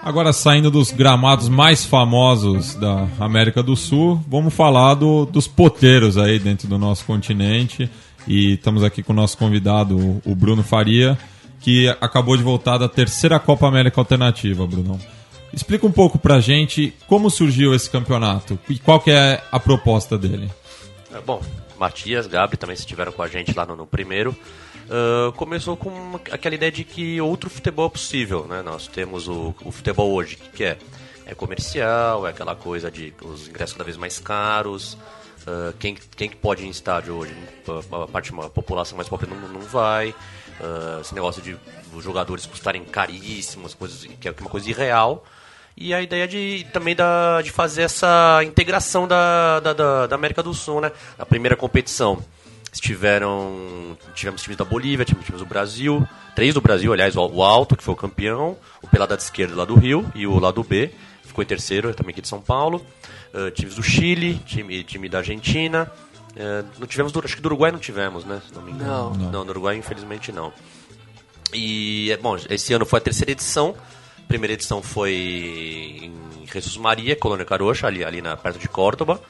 [0.04, 6.16] Agora saindo dos gramados mais famosos da América do Sul, vamos falar do, dos poteiros
[6.16, 7.90] aí dentro do nosso continente.
[8.28, 11.18] E estamos aqui com o nosso convidado, o Bruno Faria
[11.60, 15.00] que acabou de voltar da terceira Copa América Alternativa, Brunão.
[15.54, 20.18] Explica um pouco pra gente como surgiu esse campeonato e qual que é a proposta
[20.18, 20.50] dele.
[21.14, 21.42] É, bom,
[21.78, 24.36] Matias, Gabri também estiveram com a gente lá no, no primeiro.
[24.86, 28.62] Uh, começou com aquela ideia de que outro futebol é possível, né?
[28.62, 30.78] Nós temos o, o futebol hoje, que é,
[31.26, 34.98] é comercial, é aquela coisa de os ingressos cada vez mais caros,
[35.50, 37.34] Uh, quem, quem pode ir em estádio hoje?
[37.92, 40.14] A, parte, a população mais pobre não, não vai.
[40.60, 41.58] Uh, esse negócio de
[41.94, 45.26] os jogadores custarem caríssimos, coisas, que é uma coisa irreal.
[45.76, 50.44] E a ideia de também da, de fazer essa integração da, da, da, da América
[50.44, 50.92] do Sul, né?
[51.18, 52.22] A primeira competição
[52.72, 57.78] estiveram tivemos times da Bolívia, tivemos times do Brasil, três do Brasil, aliás, o Alto,
[57.78, 60.92] que foi o campeão, o Pelada de esquerda lá do Rio e o lado B,
[61.24, 62.86] ficou em terceiro, também aqui de São Paulo.
[63.34, 65.90] Uh, times do Chile, time, time da Argentina,
[66.40, 68.42] é, não tivemos, acho que do Uruguai não tivemos, né?
[68.48, 69.14] Se não me engano.
[69.14, 69.30] Não.
[69.30, 70.54] não, no Uruguai infelizmente não.
[71.54, 73.76] E, é, bom, esse ano foi a terceira edição.
[74.18, 75.14] A primeira edição foi
[76.02, 79.22] em Jesus Maria, Colônia Carocha, ali, ali na, perto de Córdoba.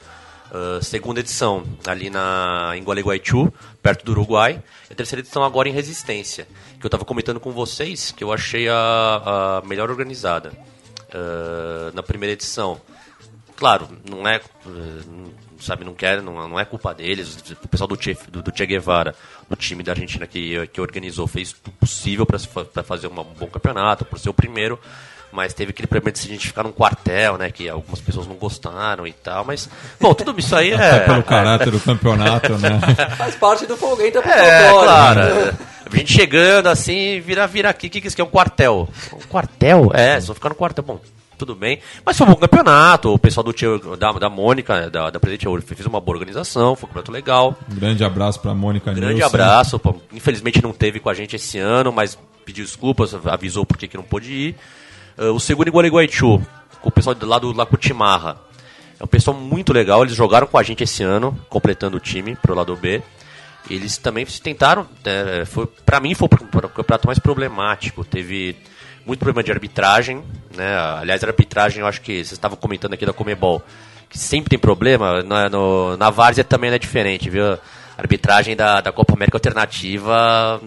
[0.52, 4.62] Uh, segunda edição ali na, em Gualeguaychú, perto do Uruguai.
[4.88, 6.46] E a terceira edição agora em Resistência,
[6.78, 10.52] que eu estava comentando com vocês, que eu achei a, a melhor organizada.
[11.08, 12.80] Uh, na primeira edição.
[13.56, 14.40] Claro, não é.
[14.64, 17.36] Uh, sabe, não quer, não, não é culpa deles.
[17.62, 19.14] O pessoal do Che, do, do che Guevara,
[19.48, 22.38] do time da Argentina que, que organizou, fez o possível para
[22.82, 24.78] fazer um bom campeonato, por ser o primeiro
[25.32, 27.50] mas teve aquele problema de a gente ficar num quartel, né?
[27.50, 29.68] Que algumas pessoas não gostaram e tal, mas.
[30.00, 30.74] Bom, tudo isso aí é.
[30.74, 32.80] Até pelo caráter do campeonato, né?
[33.16, 35.20] Faz parte do foguete é, é claro.
[35.92, 38.88] A gente chegando assim, vira, vira aqui, o que, que isso aqui é um quartel?
[39.12, 39.90] Um quartel?
[39.92, 40.84] É, só ficar no quartel.
[40.84, 41.00] Bom,
[41.40, 41.80] tudo bem.
[42.04, 43.14] Mas foi um bom campeonato.
[43.14, 46.76] O pessoal do tio, da, da Mônica, da, da Presidente Ouro, fez uma boa organização,
[46.76, 47.58] foi um campeonato legal.
[47.70, 49.26] Um grande abraço pra Mônica Grande Nilson.
[49.26, 49.78] abraço.
[49.78, 53.96] Pô, infelizmente não teve com a gente esse ano, mas pediu desculpas, avisou porque que
[53.96, 54.56] não pôde ir.
[55.18, 56.40] Uh, o segundo em Gualeguaychú,
[56.80, 58.36] com o pessoal lá do Lacutimarra.
[58.98, 62.36] É um pessoal muito legal, eles jogaram com a gente esse ano, completando o time
[62.36, 63.02] pro lado B.
[63.68, 68.04] Eles também tentaram, é, foi, pra mim foi o campeonato mais problemático.
[68.04, 68.56] Teve
[69.06, 70.22] muito problema de arbitragem,
[70.56, 70.76] né?
[70.98, 73.62] Aliás, a arbitragem, eu acho que vocês estavam comentando aqui da Comebol,
[74.08, 77.44] que sempre tem problema, na, no, na Várzea também não é diferente, viu?
[77.52, 77.58] A
[77.98, 80.60] arbitragem da, da Copa América Alternativa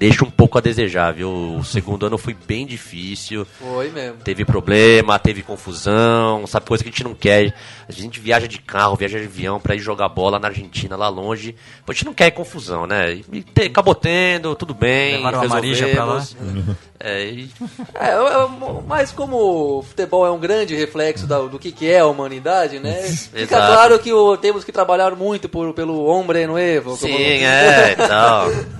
[0.00, 1.58] deixa um pouco a desejar, viu?
[1.58, 3.44] O segundo ano foi bem difícil.
[3.44, 4.16] Foi mesmo.
[4.24, 6.64] Teve problema, teve confusão, sabe?
[6.64, 7.54] Coisa que a gente não quer.
[7.86, 11.10] A gente viaja de carro, viaja de avião para ir jogar bola na Argentina, lá
[11.10, 11.54] longe.
[11.86, 13.20] a gente não quer confusão, né?
[13.30, 15.18] E te, acabou tendo, tudo bem.
[15.18, 16.26] Levaram a Marija pra lá.
[17.02, 17.50] É, e...
[17.94, 18.48] é, é, é
[18.86, 22.78] mas como o futebol é um grande reflexo da, do que, que é a humanidade,
[22.78, 23.00] né?
[23.32, 26.98] Fica claro que o, temos que trabalhar muito por, pelo hombre nuevo.
[26.98, 27.24] Sim, como...
[27.24, 28.79] é, então...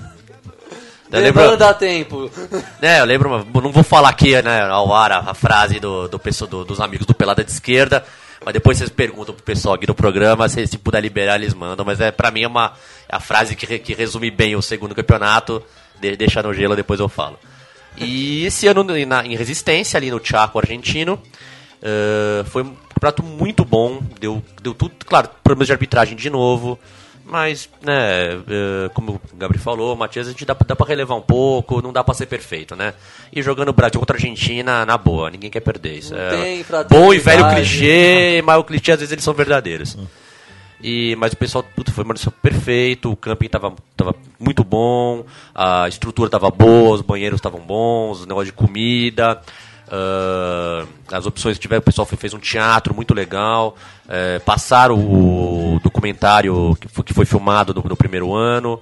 [1.11, 2.29] Eu lembro, dá tempo.
[2.81, 6.19] É, eu lembro, não vou falar aqui né, ao ar a, a frase do, do,
[6.47, 8.03] do, dos amigos do Pelada de Esquerda,
[8.43, 11.85] mas depois vocês perguntam pro pessoal aqui do programa, se, se puder liberar, eles mandam.
[11.85, 12.73] Mas é, pra mim é uma
[13.07, 15.61] é a frase que, que resume bem o segundo campeonato.
[15.99, 17.37] De, deixa no gelo, depois eu falo.
[17.97, 21.21] E esse ano na, em Resistência, ali no Chaco argentino,
[21.83, 24.01] uh, foi um campeonato muito bom.
[24.19, 26.79] Deu, deu tudo, claro, problemas de arbitragem de novo.
[27.31, 31.21] Mas, né, é, como o Gabriel falou, Matias, a gente dá, dá pra relevar um
[31.21, 32.93] pouco, não dá pra ser perfeito, né?
[33.31, 36.13] E jogando o Brasil contra a Argentina, na boa, ninguém quer perder isso.
[36.13, 39.97] Não é tem bom e velho clichê, mas o clichê às vezes eles são verdadeiros.
[40.83, 45.23] E, mas o pessoal puto, foi uma perfeito, o camping tava, tava muito bom,
[45.55, 49.41] a estrutura tava boa, os banheiros estavam bons, o negócio de comida.
[49.91, 53.75] Uh, as opções que tiveram, o pessoal fez um teatro muito legal.
[54.05, 58.79] Uh, passaram o documentário que foi, que foi filmado no, no, primeiro ano.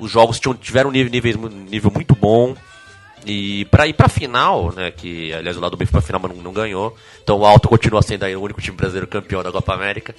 [0.00, 2.56] Os jogos tinham, tiveram um nível, nível, nível muito bom.
[3.24, 6.34] E para ir para final, né, que aliás o lado B foi para final, mas
[6.34, 6.96] não, não, ganhou.
[7.22, 10.14] Então o Alto continua sendo aí o único time brasileiro campeão da Copa América.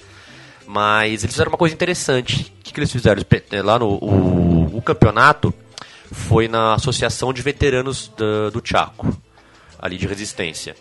[0.66, 2.52] Mas eles fizeram uma coisa interessante.
[2.60, 3.22] O que, que eles fizeram?
[3.50, 5.52] Eh, lá no o, o campeonato
[6.12, 9.20] foi na Associação de Veteranos do, do Chaco
[9.80, 10.74] ali de resistência.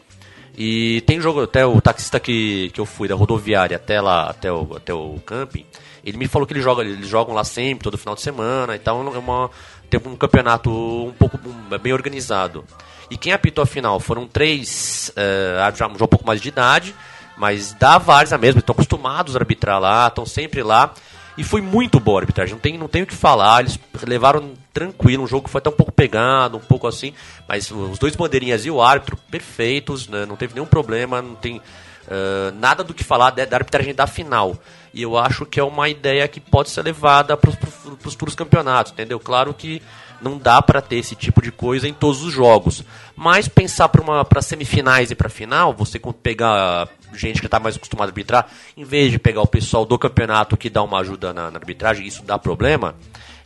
[0.58, 4.52] E tem jogo, até o taxista que, que eu fui da rodoviária até lá, até
[4.52, 5.66] o, até o camping,
[6.04, 9.14] ele me falou que ele joga, eles jogam lá sempre, todo final de semana, então
[9.14, 9.50] é uma,
[9.90, 12.66] tem um campeonato um pouco um, bem organizado.
[13.10, 16.94] E quem apitou a final foram três, uh, já, já um pouco mais de idade,
[17.38, 20.94] mas da Várzea mesmo, estão acostumados a arbitrar lá, estão sempre lá.
[21.38, 23.62] E foi muito boa a arbitragem, não tem, não tem o que falar.
[23.62, 27.14] Eles levaram tranquilo, um jogo que foi até um pouco pegado, um pouco assim,
[27.48, 31.58] mas os dois bandeirinhas e o árbitro perfeitos, né, não teve nenhum problema, não tem
[31.58, 34.58] uh, nada do que falar da, arbitragem da final.
[34.94, 38.92] E eu acho que é uma ideia que pode ser levada para os futuros campeonatos,
[38.92, 39.20] entendeu?
[39.20, 39.82] Claro que
[40.22, 42.84] não dá para ter esse tipo de coisa em todos os jogos.
[43.16, 48.12] Mas pensar para semifinais e para final, você pegar gente que está mais acostumada a
[48.12, 51.58] arbitrar, em vez de pegar o pessoal do campeonato que dá uma ajuda na, na
[51.58, 52.96] arbitragem, isso dá problema,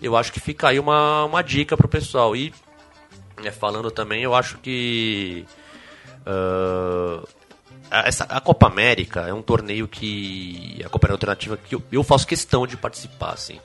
[0.03, 2.35] eu acho que fica aí uma, uma dica para o pessoal.
[2.35, 2.53] E
[3.41, 5.45] né, falando também, eu acho que
[6.27, 7.27] uh,
[7.89, 12.27] essa, a Copa América é um torneio que a Copa Alternativa que eu, eu faço
[12.27, 13.59] questão de participar, assim.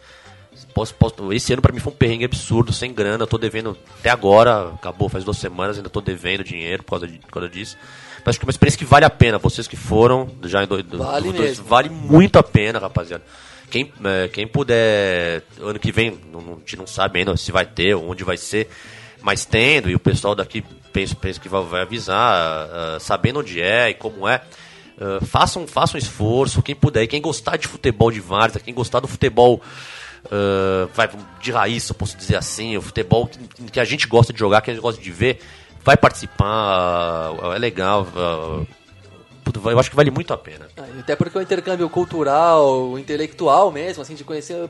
[0.74, 4.10] Posso, posso, esse ano para mim foi um perrengue absurdo, sem grana, tô devendo até
[4.10, 7.76] agora, acabou faz duas semanas, ainda tô devendo dinheiro por causa, de, por causa disso.
[8.18, 10.66] Mas acho que é uma experiência que vale a pena, vocês que foram, já em
[10.66, 13.24] dois, vale, dois, vale muito a pena, rapaziada.
[13.70, 17.52] Quem, é, quem puder, ano que vem, não, não, a gente não sabe ainda se
[17.52, 18.68] vai ter, onde vai ser,
[19.20, 23.60] mas tendo, e o pessoal daqui penso, penso que vai, vai avisar, uh, sabendo onde
[23.60, 24.42] é e como é,
[24.96, 29.00] uh, façam, façam um esforço, quem puder, quem gostar de futebol de várzea, quem gostar
[29.00, 29.60] do futebol
[30.26, 33.38] uh, vai, de raiz, eu posso dizer assim, o futebol que,
[33.72, 35.40] que, a gente gosta de jogar, que a gente gosta de ver,
[35.84, 38.06] vai participar, é legal.
[39.54, 40.68] Eu acho que vale muito a pena.
[40.76, 44.68] Ah, até porque o intercâmbio cultural, intelectual mesmo, assim, de conhecer.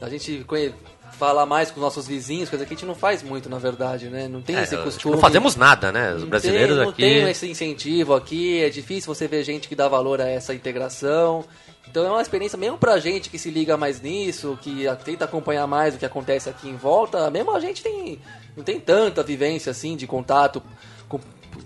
[0.00, 0.72] A gente conhe,
[1.20, 4.08] falar mais com os nossos vizinhos, coisa que a gente não faz muito, na verdade,
[4.08, 4.26] né?
[4.26, 5.14] Não tem é, esse costume.
[5.14, 6.14] Não fazemos nada, né?
[6.14, 7.02] Os brasileiros tem, não aqui.
[7.02, 10.54] Não tem esse incentivo aqui, é difícil você ver gente que dá valor a essa
[10.54, 11.44] integração.
[11.86, 15.66] Então é uma experiência, mesmo pra gente que se liga mais nisso, que tenta acompanhar
[15.66, 18.18] mais o que acontece aqui em volta, mesmo a gente tem,
[18.56, 20.62] não tem tanta vivência assim de contato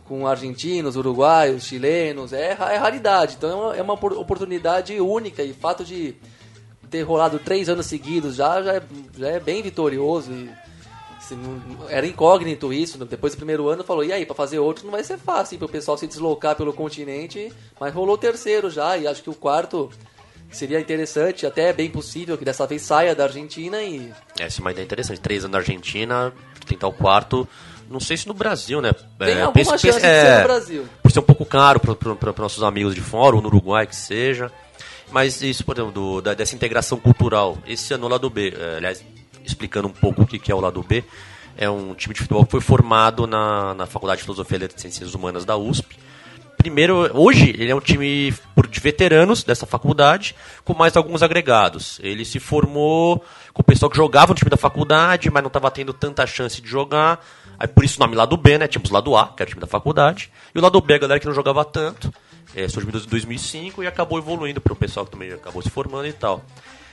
[0.05, 3.35] com, argentinos, uruguaios, chilenos, é, é raridade.
[3.37, 6.14] Então é uma, é uma oportunidade única e fato de
[6.90, 8.83] ter rolado três anos seguidos já, já, é,
[9.17, 10.31] já é bem vitorioso.
[10.33, 10.51] E,
[11.33, 13.03] não, era incógnito isso.
[13.05, 15.67] Depois do primeiro ano, falou: e aí, para fazer outro não vai ser fácil para
[15.67, 17.51] o pessoal se deslocar pelo continente.
[17.81, 19.90] Mas rolou o terceiro já, e acho que o quarto
[20.51, 24.12] seria interessante, até é bem possível que dessa vez saia da Argentina e.
[24.38, 25.21] Essa é uma ideia interessante.
[25.21, 26.33] Três anos na Argentina,
[26.67, 27.49] tentar o quarto.
[27.90, 28.92] Não sei se no Brasil, né?
[28.92, 30.88] Tem é, alguma penso, chance penso, de ser no é, Brasil.
[31.03, 34.51] Por ser um pouco caro para nossos amigos de fora, ou no Uruguai que seja.
[35.11, 37.59] Mas isso, por exemplo, do, da, dessa integração cultural.
[37.66, 39.05] Esse ano o lado B, é, aliás,
[39.44, 41.05] explicando um pouco o que é o lado B,
[41.57, 45.14] é um time de futebol que foi formado na, na Faculdade de Filosofia e Ciências
[45.14, 45.97] Humanas da USP.
[46.57, 48.33] Primeiro, hoje ele é um time
[48.70, 52.01] de veteranos dessa faculdade, com mais alguns agregados.
[52.03, 55.70] Ele se formou com o pessoal que jogava no time da faculdade, mas não estava
[55.70, 57.25] tendo tanta chance de jogar.
[57.59, 58.67] Aí por isso o nome lado B, né?
[58.67, 60.99] Tínhamos o lado A, que era o time da faculdade, e o lado B, a
[60.99, 62.12] galera que não jogava tanto
[62.55, 66.07] é, surgiu em 2005 e acabou evoluindo para o pessoal que também acabou se formando
[66.07, 66.45] e tal.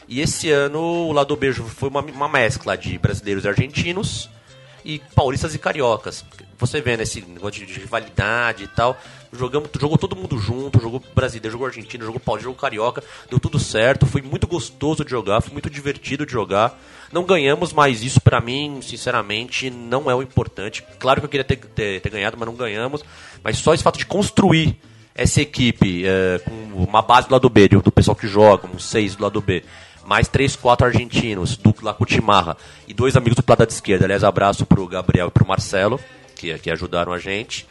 [0.08, 4.30] E esse ano o lado B foi uma, uma mescla de brasileiros e argentinos
[4.84, 6.26] e paulistas e cariocas.
[6.58, 8.98] Você vê nesse negócio de, rivalidade e tal.
[9.34, 13.58] Jogamos, jogou todo mundo junto, jogou brasileiro, jogou argentino, jogou paulista, jogou carioca, deu tudo
[13.58, 16.78] certo, foi muito gostoso de jogar, foi muito divertido de jogar.
[17.14, 20.84] Não ganhamos, mas isso para mim, sinceramente, não é o importante.
[21.00, 23.04] Claro que eu queria ter, ter, ter ganhado, mas não ganhamos.
[23.44, 24.78] Mas só esse fato de construir
[25.16, 29.16] essa equipe é, com uma base do lado B, do pessoal que joga, uns seis
[29.16, 29.64] do lado B,
[30.06, 34.06] mais três, quatro argentinos, do Lacutimarra e dois amigos do lado da esquerda.
[34.06, 36.00] Aliás, abraço pro Gabriel e pro Marcelo,
[36.36, 37.68] que, que ajudaram a gente.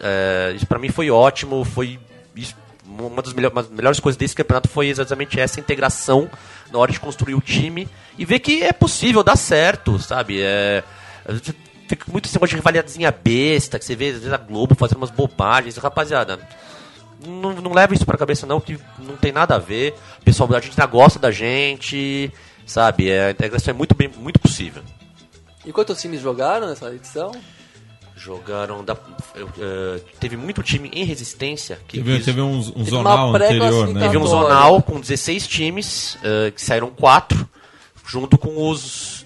[0.00, 1.98] É, isso para mim foi ótimo, foi
[2.36, 2.54] isso,
[2.86, 6.30] uma das melhores, coisas desse campeonato foi exatamente essa integração
[6.72, 10.40] na hora de construir o time e ver que é possível dar certo, sabe?
[10.40, 10.82] É,
[11.88, 14.98] fica muito esse negócio de rivalidadezinha besta, que você vê às vezes a Globo fazendo
[14.98, 15.76] umas bobagens.
[15.76, 16.38] Rapaziada,
[17.26, 19.94] não, não leva isso pra cabeça não, que não tem nada a ver.
[20.20, 22.32] O pessoal da gente ainda gosta da gente,
[22.66, 23.10] sabe?
[23.10, 24.82] É, a integração é muito, bem, muito possível.
[25.64, 27.32] E quantos times jogaram nessa edição?
[28.18, 28.84] Jogaram.
[28.84, 28.98] Da, uh,
[30.18, 31.78] teve muito time em resistência.
[31.86, 34.00] Que teve, quis, teve um, um zonal anterior, né?
[34.00, 37.48] Teve um zonal com 16 times, uh, que saíram 4,
[38.06, 39.24] junto com os.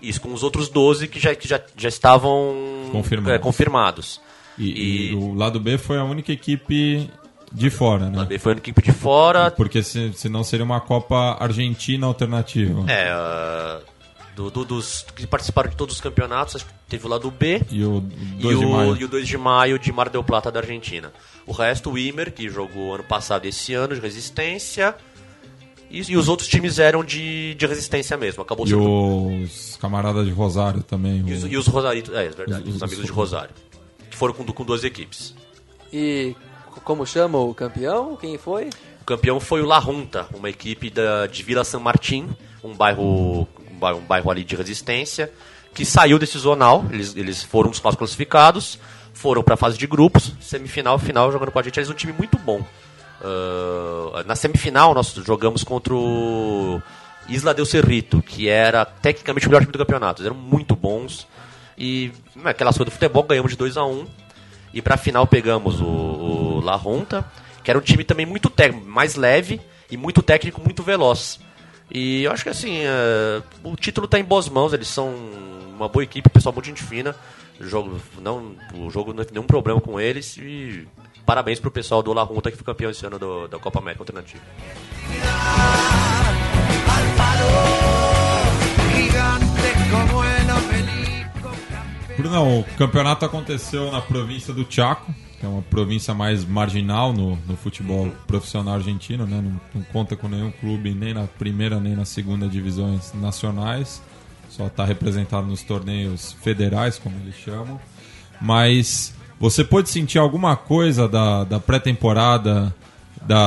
[0.00, 2.54] Isso, com os outros 12 que já, que já, já estavam
[2.92, 3.34] confirmados.
[3.34, 4.20] É, confirmados.
[4.56, 7.08] E, e, e, o lado B foi a única equipe
[7.52, 8.14] de fora, né?
[8.14, 9.50] O lado B foi a única equipe de fora.
[9.50, 12.84] Porque se, senão seria uma Copa Argentina alternativa.
[12.90, 13.97] É, uh,
[14.38, 18.00] do, do, dos que participaram de todos os campeonatos, teve o lado B e o
[18.00, 18.96] 2 de maio.
[18.96, 21.12] E o 2 de maio de Mar del Plata da Argentina.
[21.44, 24.94] O resto, o Imer, que jogou ano passado e esse ano de resistência.
[25.90, 28.42] E, e, os outros times eram de, de resistência mesmo.
[28.42, 29.42] Acabou e sendo...
[29.42, 31.24] os camaradas de Rosário também.
[31.26, 31.48] E os, o...
[31.48, 33.06] e os Rosaritos, é, é verdade, os, os amigos os...
[33.06, 33.50] de Rosário
[34.10, 35.34] foram com, com duas equipes.
[35.92, 36.36] E
[36.84, 38.14] como chama o campeão?
[38.14, 38.68] Quem foi?
[39.00, 42.28] O campeão foi o La Junta, uma equipe da, de Vila San Martín,
[42.62, 43.48] um bairro,
[43.94, 45.30] um bairro, ali de resistência,
[45.74, 46.84] que saiu desse zonal.
[46.90, 48.78] Eles, eles foram os quatro classificados,
[49.12, 51.78] foram para a fase de grupos, semifinal, final, jogando com a gente.
[51.78, 52.64] Eles um time muito bom.
[53.20, 56.80] Uh, na semifinal, nós jogamos contra o
[57.28, 60.22] Isla del Cerrito, que era tecnicamente o melhor time do campeonato.
[60.22, 61.26] Eles eram muito bons.
[61.76, 64.06] E naquelas coisas do futebol ganhamos de 2 a 1 um,
[64.74, 67.24] E pra final pegamos o, o La Ronta,
[67.62, 69.60] que era um time também muito técnico, mais leve
[69.90, 71.38] e muito técnico, muito veloz.
[71.90, 75.14] E eu acho que assim, uh, o título está em boas mãos, eles são
[75.74, 77.14] uma boa equipe, pessoal muito gente fina.
[77.60, 80.86] O jogo não, o jogo não tem nenhum problema com eles e
[81.26, 84.02] parabéns pro pessoal do La Junta que foi campeão esse ano do, da Copa América
[84.02, 84.42] Alternativa.
[92.16, 97.36] Bruno, o campeonato aconteceu na província do Chaco, que é uma província mais marginal no,
[97.46, 98.12] no futebol uhum.
[98.26, 99.40] profissional argentino, né?
[99.40, 104.02] Não, não, conta com nenhum clube nem na primeira nem na segunda divisões nacionais,
[104.48, 107.80] só está representado nos torneios federais, como eles chamam.
[108.40, 112.74] Mas você pode sentir alguma coisa da, da pré-temporada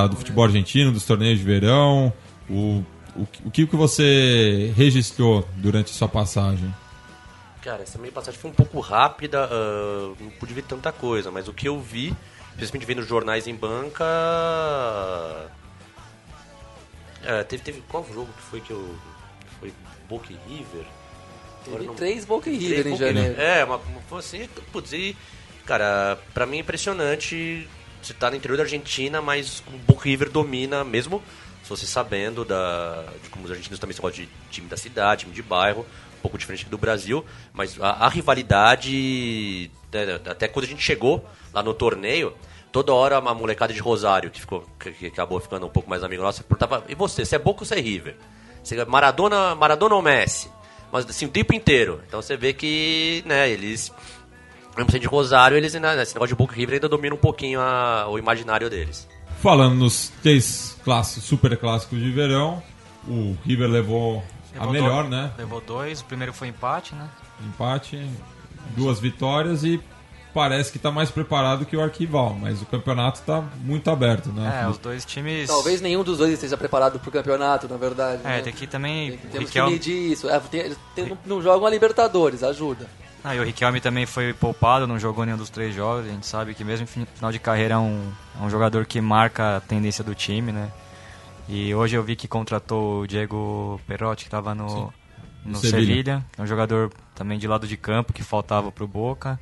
[0.09, 2.13] do futebol argentino, dos torneios de verão?
[2.49, 2.83] O,
[3.15, 6.73] o, o que você registrou durante sua passagem?
[7.62, 11.47] Cara, essa minha passagem foi um pouco rápida, uh, não pude ver tanta coisa, mas
[11.47, 12.16] o que eu vi
[12.55, 14.03] principalmente vendo jornais em banca.
[17.24, 17.84] É, teve, teve.
[17.88, 18.95] Qual jogo que foi que eu.
[19.59, 19.74] Foi
[20.07, 20.86] Boca e River?
[21.64, 21.95] Teve não...
[21.95, 23.39] três Boca e River em janeiro.
[23.39, 25.16] É, uma, uma, assim, putz, e,
[25.66, 27.68] cara, pra mim é impressionante.
[28.01, 31.22] Você tá no interior da Argentina, mas o Boca River domina, mesmo
[31.62, 35.36] se você sabendo da, de como os argentinos também são de time da cidade, time
[35.36, 35.86] de bairro,
[36.22, 41.61] pouco diferente do Brasil, mas a, a rivalidade, né, até quando a gente chegou lá
[41.61, 42.34] no torneio,
[42.72, 46.24] toda hora uma molecada de Rosário, que, ficou, que, acabou ficando um pouco mais amigo
[46.24, 48.15] nosso, perguntava, e você, você é Boca ou você é River?
[48.63, 50.49] Você Maradona, Maradona ou Messi?
[50.91, 52.01] Mas assim, o tempo inteiro.
[52.07, 53.91] Então você vê que, né, eles.
[54.76, 57.59] Mesmo sendo de Rosário, eles, né, esse negócio de Boca River ainda domina um pouquinho
[57.59, 59.07] a, o imaginário deles.
[59.41, 62.61] Falando nos três clássicos, super clássicos de verão,
[63.07, 65.31] o River levou, levou a melhor, dois, né?
[65.37, 67.09] Levou dois, o primeiro foi empate, né?
[67.45, 68.09] Empate,
[68.75, 69.81] duas vitórias e
[70.33, 74.63] parece que está mais preparado que o Arquival, mas o campeonato está muito aberto, né?
[74.63, 75.47] É, os dois times.
[75.47, 78.21] Talvez nenhum dos dois esteja preparado para o campeonato, na verdade.
[78.23, 78.41] É, né?
[78.41, 79.11] tem que também.
[79.11, 79.79] Tem, temos Riquelme...
[79.79, 80.29] que medir isso.
[80.29, 82.87] É, tem, tem, não jogam a Libertadores, ajuda.
[83.23, 86.07] Ah, e o Riquelme também foi poupado, não jogou nenhum dos três jogos.
[86.07, 88.99] A gente sabe que mesmo em final de carreira é um, é um jogador que
[88.99, 90.71] marca a tendência do time, né?
[91.49, 94.93] E hoje eu vi que contratou o Diego Perotti, que estava no,
[95.45, 99.39] no Sevilha, é um jogador também de lado de campo, que faltava para o Boca.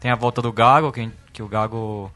[0.00, 2.12] Tem a volta do Gago, que, que o Gago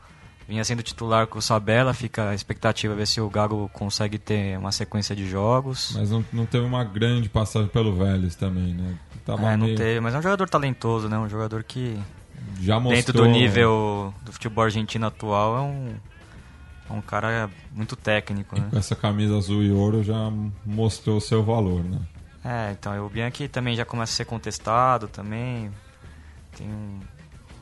[0.49, 4.59] vinha sendo titular com o Sabella, fica a expectativa ver se o Gago consegue ter
[4.59, 5.93] uma sequência de jogos.
[5.97, 8.97] Mas não, não teve uma grande passagem pelo Vélez também, né?
[9.25, 9.77] Tava é, não meio...
[9.77, 11.19] teve, mas é um jogador talentoso, né?
[11.19, 11.99] Um jogador que
[12.61, 12.97] já mostrou...
[12.97, 15.95] dentro do nível do futebol argentino atual é um
[16.93, 18.69] um cara muito técnico, né?
[18.71, 20.31] Com essa camisa azul e ouro já
[20.65, 21.99] mostrou o seu valor, né?
[22.45, 25.71] É, então o Bianchi também já começa a ser contestado também.
[26.57, 27.01] Tem um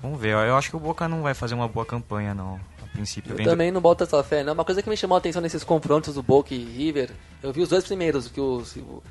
[0.02, 2.58] Vamos ver, eu acho que o Boca não vai fazer uma boa campanha, não.
[2.82, 3.38] A princípio.
[3.38, 4.54] Eu também não boto essa fé, não.
[4.54, 7.10] Uma coisa que me chamou a atenção nesses confrontos do Boca e River,
[7.42, 9.02] eu vi os dois primeiros, que o, o,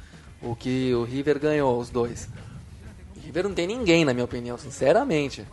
[0.42, 2.28] o que o River ganhou, os dois.
[3.16, 5.46] O River não tem ninguém, na minha opinião, sinceramente.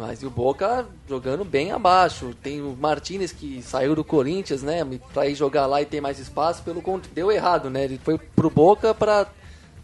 [0.00, 2.34] Mas e o Boca jogando bem abaixo.
[2.42, 4.80] Tem o Martinez que saiu do Corinthians, né?
[5.12, 6.62] Pra ir jogar lá e ter mais espaço.
[6.62, 6.82] Pelo
[7.12, 7.84] deu errado, né?
[7.84, 9.26] Ele foi pro Boca pra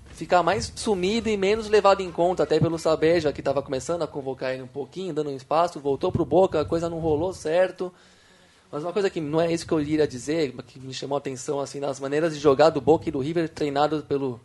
[0.08, 4.06] ficar mais sumido e menos levado em conta, até pelo Sabeja, que estava começando a
[4.06, 7.92] convocar ele um pouquinho, dando um espaço, voltou pro Boca, a coisa não rolou certo.
[8.72, 11.18] Mas uma coisa que não é isso que eu iria dizer, que me chamou a
[11.18, 14.40] atenção, assim, nas maneiras de jogar do Boca e do River, treinado pelo,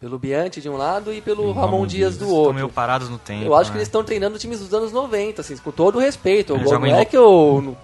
[0.00, 2.40] pelo Bianchi de um lado e pelo Ramon, Ramon Dias do outro.
[2.42, 3.44] Estão meio parados no tempo.
[3.44, 3.72] Eu acho né?
[3.72, 6.54] que eles estão treinando times dos anos 90, assim, com todo o respeito.
[6.54, 7.76] Eles não é que eu.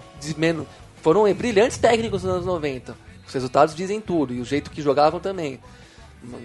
[1.01, 2.95] Foram brilhantes técnicos nos anos 90.
[3.27, 5.59] Os resultados dizem tudo, e o jeito que jogavam também.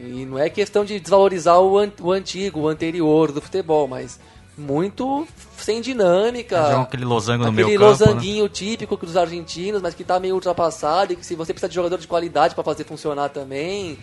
[0.04, 4.18] E não é questão de desvalorizar o, an o antigo, o anterior do futebol, mas
[4.58, 6.56] muito sem dinâmica.
[6.56, 7.76] É aquele losango no meio campo.
[7.76, 8.50] Aquele losanguinho né?
[8.52, 11.98] típico dos argentinos, mas que está meio ultrapassado e que se você precisa de jogador
[11.98, 13.98] de qualidade para fazer funcionar também,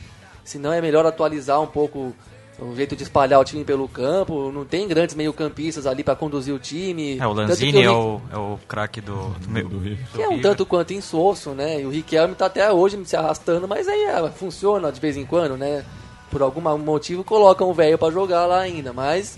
[0.48, 2.16] se não é melhor atualizar um pouco
[2.58, 4.50] o jeito de espalhar o time pelo campo.
[4.50, 7.20] Não tem grandes meio-campistas ali para conduzir o time.
[7.20, 9.98] É, o Lanzini é o, é o craque do, do, do, do Rio.
[10.16, 11.82] Que é um tanto quanto insosso, né?
[11.82, 15.26] E o Riquelme tá até hoje se arrastando, mas aí é, funciona de vez em
[15.26, 15.84] quando, né?
[16.32, 19.38] Por algum motivo colocam o velho para jogar lá ainda, mas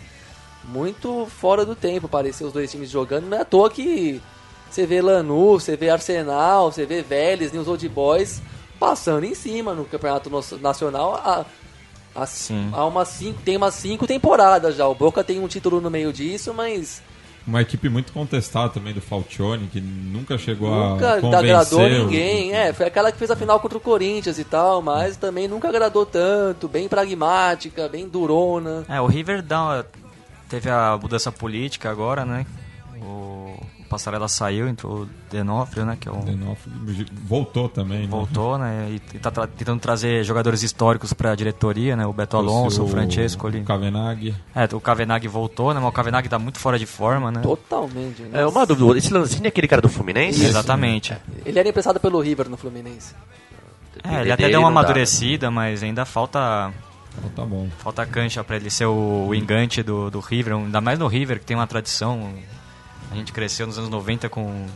[0.66, 3.26] muito fora do tempo parecer os dois times jogando.
[3.26, 4.22] Não é à toa que
[4.70, 8.40] você vê Lanús, você vê Arsenal, você vê Vélez, News Old Boys
[8.80, 10.30] passando em cima no Campeonato
[10.62, 11.16] Nacional.
[11.16, 11.46] A,
[12.16, 12.70] Assim.
[12.74, 14.88] Há umas cinco, tem umas cinco temporadas já.
[14.88, 17.02] O Boca tem um título no meio disso, mas.
[17.48, 21.24] Uma equipe muito contestada também do Falcione, que nunca chegou nunca a convencer.
[21.24, 22.54] Nunca agradou ninguém.
[22.54, 25.70] É, foi aquela que fez a final contra o Corinthians e tal, mas também nunca
[25.70, 26.68] agradou tanto.
[26.68, 28.86] Bem pragmática, bem durona.
[28.88, 29.86] É, o River dá,
[30.48, 32.46] teve a mudança política agora, né?
[33.02, 33.39] O
[33.90, 35.98] Passarela saiu, entrou o Denofrio, né?
[36.00, 36.18] Que é o...
[36.18, 36.72] Denofrio
[37.26, 38.08] voltou também, né?
[38.08, 38.88] Voltou, né?
[38.92, 42.06] E, e tá tra tentando trazer jogadores históricos para a diretoria, né?
[42.06, 43.62] O Beto Alonso, o, o Francesco ali.
[43.62, 44.36] O Kavenag.
[44.56, 45.80] É, o Kavenag voltou, né?
[45.80, 47.42] Mas o Kavenag tá muito fora de forma, né?
[47.42, 48.22] Totalmente.
[48.24, 48.42] Né?
[48.42, 50.40] É, uma dúvida, esse Lanzini é aquele cara do Fluminense?
[50.40, 50.50] Isso.
[50.50, 51.16] Exatamente.
[51.46, 53.16] Ele era emprestado pelo River no Fluminense.
[54.04, 56.72] É, ele até deu uma amadurecida, mas ainda falta
[57.22, 57.68] Falta bom.
[57.80, 61.40] Falta cancha para ele ser o, o engante do, do River, ainda mais no River
[61.40, 62.32] que tem uma tradição
[63.12, 64.68] a gente cresceu nos anos 90 com.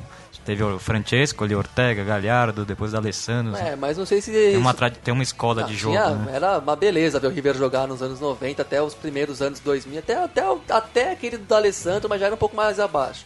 [0.45, 3.55] Teve o Francesco, ali, Ortega, Galhardo, depois o Alessandro.
[3.55, 4.29] É, mas não sei se.
[4.29, 5.95] Tem uma, tem uma escola não, de jogo.
[5.95, 6.35] Tinha, né?
[6.35, 9.99] Era uma beleza ver o River jogar nos anos 90 até os primeiros anos 2000,
[9.99, 13.25] até, até, até aquele do Alessandro, mas já era um pouco mais abaixo.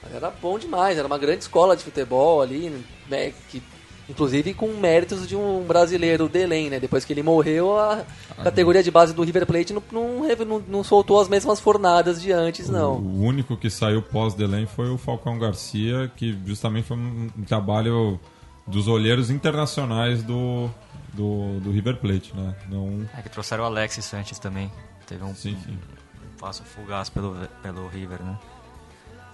[0.00, 3.60] Mas era bom demais, era uma grande escola de futebol ali, né, que
[4.08, 6.78] Inclusive com méritos de um brasileiro, Delém, né?
[6.78, 8.04] Depois que ele morreu, a
[8.42, 12.30] categoria de base do River Plate não, não, não, não soltou as mesmas fornadas de
[12.30, 12.96] antes, não.
[12.96, 17.42] O, o único que saiu pós-Delém foi o Falcão Garcia, que justamente foi um, um
[17.44, 18.20] trabalho
[18.66, 20.68] dos olheiros internacionais do,
[21.12, 22.54] do, do, River Plate, né?
[22.68, 23.08] Não...
[23.16, 24.70] É que trouxeram o Alexis Sanches também.
[25.06, 25.72] Teve um, sim, sim.
[25.72, 28.38] um passo fugaz pelo, pelo River, né?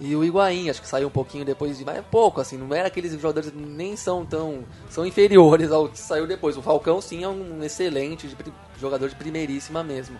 [0.03, 1.85] E o Higuaín, acho que saiu um pouquinho depois de.
[1.85, 4.63] Mas é pouco, assim, não era aqueles jogadores nem são tão.
[4.89, 6.57] são inferiores ao que saiu depois.
[6.57, 8.35] O Falcão, sim, é um excelente de,
[8.79, 10.17] jogador de primeiríssima mesmo.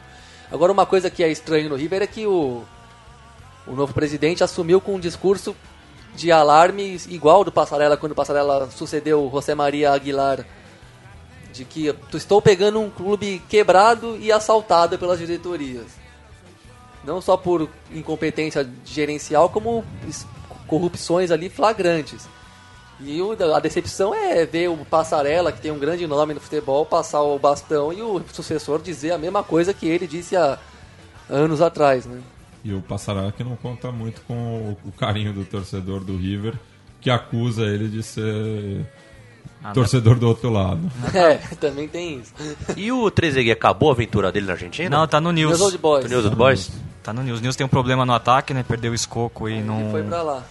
[0.52, 2.64] Agora, uma coisa que é estranho no River é que o,
[3.66, 5.56] o novo presidente assumiu com um discurso
[6.14, 10.46] de alarme igual do Passarela, quando o Passarela sucedeu o José Maria Aguilar.
[11.52, 16.01] De que estou pegando um clube quebrado e assaltado pelas diretorias
[17.04, 19.84] não só por incompetência gerencial, como
[20.68, 22.28] corrupções ali flagrantes.
[23.04, 23.20] E
[23.54, 27.40] a decepção é ver o Passarela, que tem um grande nome no futebol, passar o
[27.40, 30.60] bastão e o sucessor dizer a mesma coisa que ele disse há
[31.28, 32.22] anos atrás, né?
[32.64, 36.54] E o Passarela que não conta muito com o carinho do torcedor do River,
[37.00, 38.86] que acusa ele de ser
[39.64, 40.82] ah, torcedor do outro lado.
[41.16, 42.34] É, também tem isso.
[42.78, 44.90] E o Trezeguet acabou a aventura dele na Argentina?
[44.90, 45.54] Não, tá no News.
[45.54, 46.04] News Old Boys.
[46.04, 46.72] No News Old Boys?
[47.04, 47.40] Tá no News.
[47.40, 48.64] O News tem um problema no ataque, né?
[48.64, 49.82] Perdeu o escoco e não.
[49.82, 50.44] Ele foi pra lá.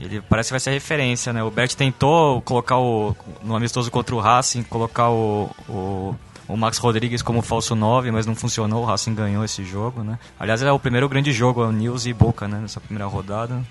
[0.00, 1.42] Ele parece que vai ser referência, né?
[1.42, 3.14] O Bert tentou colocar o.
[3.42, 6.14] No amistoso contra o Racing, colocar o, o,
[6.48, 8.82] o Max Rodrigues como falso 9, mas não funcionou.
[8.82, 10.18] O Racing ganhou esse jogo, né?
[10.40, 12.58] Aliás, é o primeiro grande jogo, o News e Boca, né?
[12.58, 13.62] Nessa primeira rodada.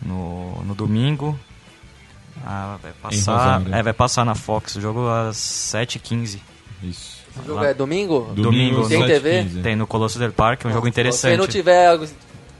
[0.00, 1.38] No, no domingo.
[2.44, 3.62] Ah, vai passar.
[3.70, 4.74] É, vai passar na Fox.
[4.76, 6.40] O jogo às 7h15.
[6.82, 7.21] Isso.
[7.40, 8.30] O jogo é domingo?
[8.34, 8.88] Domingo.
[8.88, 9.44] Tem TV?
[9.62, 11.32] Tem no Colosso del Parque, um jogo interessante.
[11.32, 11.98] Se não tiver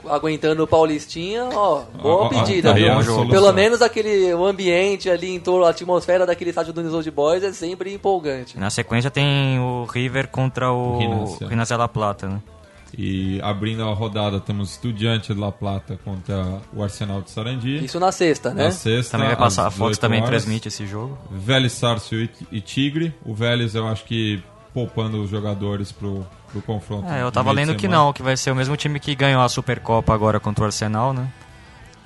[0.09, 2.73] aguentando o Paulistinha, ó, boa pedida.
[2.73, 6.93] Tá Pelo menos aquele o ambiente ali em torno, a atmosfera daquele estádio do News
[6.93, 8.57] Old Boys é sempre empolgante.
[8.57, 12.41] Na sequência tem o River contra o Rinascia La Plata, né?
[12.95, 17.83] E abrindo a rodada temos Estudiante de La Plata contra o Arsenal de Sarandi.
[17.83, 18.65] Isso na sexta, né?
[18.65, 19.13] Na sexta.
[19.13, 19.65] Também vai passar.
[19.65, 20.29] A Fox também horas.
[20.29, 21.17] transmite esse jogo.
[21.31, 23.11] Vélez Sárcio e Tigre.
[23.25, 24.43] O Vélez eu acho que
[24.73, 27.07] poupando os jogadores pro, pro confronto.
[27.07, 29.49] É, eu tava lendo que não, que vai ser o mesmo time que ganhou a
[29.49, 31.31] Supercopa agora contra o Arsenal, né?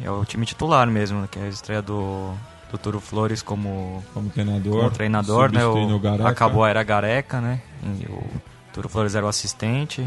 [0.03, 2.33] É o time titular mesmo, que é a estreia do,
[2.71, 4.79] do Turo Flores como, como treinador.
[4.79, 5.65] Como treinador, né?
[5.65, 7.61] O, acabou a era Gareca, né?
[7.83, 8.23] E o
[8.73, 10.05] Turo Flores era o assistente.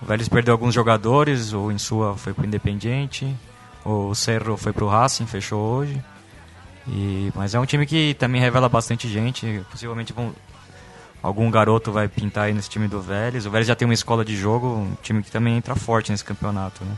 [0.00, 3.36] O Vélez perdeu alguns jogadores, o Insua foi pro Independiente,
[3.84, 6.02] o Cerro foi pro Racing, fechou hoje.
[6.88, 10.34] E, mas é um time que também revela bastante gente, possivelmente vão,
[11.22, 13.46] algum garoto vai pintar aí nesse time do Vélez.
[13.46, 16.24] O Vélez já tem uma escola de jogo, um time que também entra forte nesse
[16.24, 16.96] campeonato, né?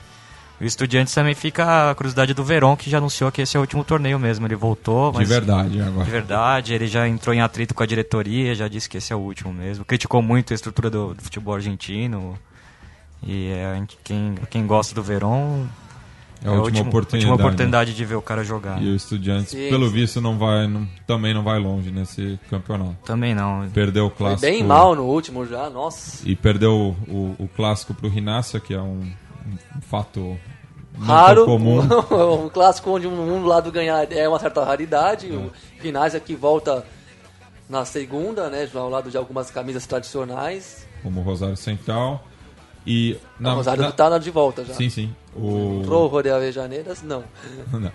[0.60, 3.62] O Estudiantes também fica a curiosidade do Verón, que já anunciou que esse é o
[3.62, 4.46] último torneio mesmo.
[4.46, 5.26] Ele voltou, mas...
[5.26, 6.04] De verdade, agora.
[6.04, 9.16] De verdade, ele já entrou em atrito com a diretoria, já disse que esse é
[9.16, 9.84] o último mesmo.
[9.84, 12.38] Criticou muito a estrutura do, do futebol argentino.
[13.20, 15.66] E é, quem, quem gosta do Verón
[16.44, 17.96] é a última, última, oportunidade, última oportunidade né?
[17.96, 18.82] de ver o cara jogar.
[18.82, 19.92] E o Estudiantes, sim, pelo sim.
[19.94, 22.96] visto, não vai, não, também não vai longe nesse campeonato.
[23.02, 23.66] Também não.
[23.70, 24.40] Perdeu o clássico.
[24.40, 26.28] Foi bem mal no último já, nossa.
[26.28, 29.10] E perdeu o, o, clássico pro Rinácia, que é um,
[29.74, 30.38] um fato
[31.00, 31.80] raro, comum.
[32.44, 35.32] um clássico onde um, um, lado ganhar é uma certa raridade.
[35.32, 35.34] É.
[35.34, 36.84] O Rinácia que volta
[37.70, 40.86] na segunda, né, ao lado de algumas camisas tradicionais.
[41.02, 42.22] Como o Rosário Central.
[42.86, 43.92] E na, o Rosário na...
[43.92, 44.74] tá de volta já.
[44.74, 45.14] Sim, sim.
[45.36, 47.24] O Rojo de Avejaneiras, não.
[47.72, 47.92] não.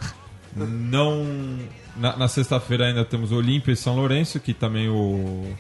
[0.68, 1.26] não
[1.96, 5.56] na, na sexta-feira ainda temos Olímpia e São Lourenço, que também o,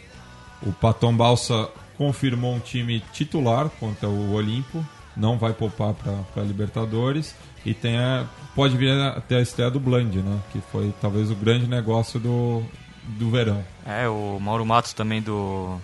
[0.61, 4.85] o Patom Balsa confirmou um time titular contra o Olimpo.
[5.15, 7.35] Não vai poupar para Libertadores.
[7.65, 8.25] E tem a,
[8.55, 10.39] pode vir até a estreia do Bland, né?
[10.51, 12.63] Que foi talvez o grande negócio do,
[13.03, 13.63] do verão.
[13.85, 15.77] É, o Mauro Matos também do,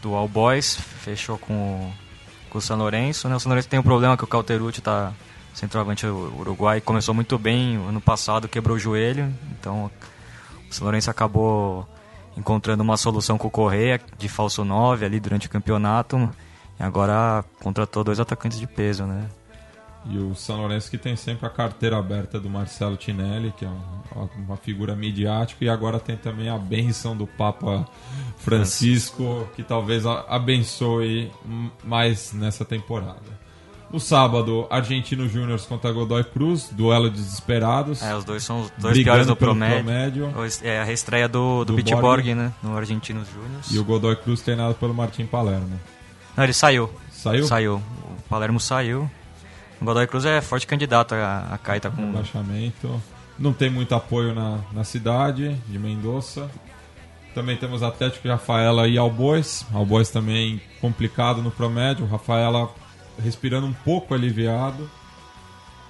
[0.00, 1.90] do All Boys fechou com
[2.50, 3.28] com o São Lourenço.
[3.28, 3.36] Né?
[3.36, 5.12] O São Lourenço tem um problema que o Calterucci está
[5.54, 9.90] centroavante uruguai, começou muito bem ano passado, quebrou o joelho, então
[10.68, 11.88] o São Lourenço acabou
[12.36, 16.28] encontrando uma solução com o Correia de falso 9 ali durante o campeonato
[16.78, 19.28] e agora contratou dois atacantes de peso, né?
[20.08, 23.70] E o São Lourenço que tem sempre a carteira aberta do Marcelo Tinelli, que é
[24.36, 27.84] uma figura midiática, e agora tem também a benção do Papa
[28.36, 31.30] Francisco, que talvez abençoe
[31.84, 33.36] mais nessa temporada.
[33.90, 38.02] No sábado, Argentino Júnior contra Godoy Cruz, duelo de desesperados.
[38.02, 39.84] É, os dois são os dois piores do promédio.
[39.84, 40.32] promédio.
[40.62, 42.52] É a reestreia do, do, do Bitborg, né?
[42.62, 43.60] No Argentino Júnior.
[43.70, 45.80] E o Godoy Cruz treinado pelo Martim Palermo.
[46.36, 46.90] Não, ele saiu.
[47.12, 47.46] Saiu?
[47.46, 47.76] Saiu.
[47.76, 49.08] O Palermo saiu.
[49.80, 52.06] O Godoy Cruz é forte candidato a, a cair, tá com...
[52.06, 53.00] Rebaixamento.
[53.38, 56.50] não tem muito apoio na, na cidade de Mendoza.
[57.36, 59.66] Também temos Atlético Rafaela e Albois.
[59.70, 62.06] Albois também complicado no promédio.
[62.06, 62.70] Rafaela
[63.22, 64.90] respirando um pouco aliviado.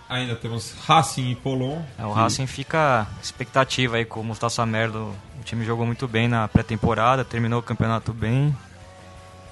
[0.08, 1.82] Ainda temos Racing e Colón.
[1.96, 5.14] É, o Racing fica expectativa aí com o Mustafa Merlo.
[5.40, 8.52] O time jogou muito bem na pré-temporada, terminou o campeonato bem.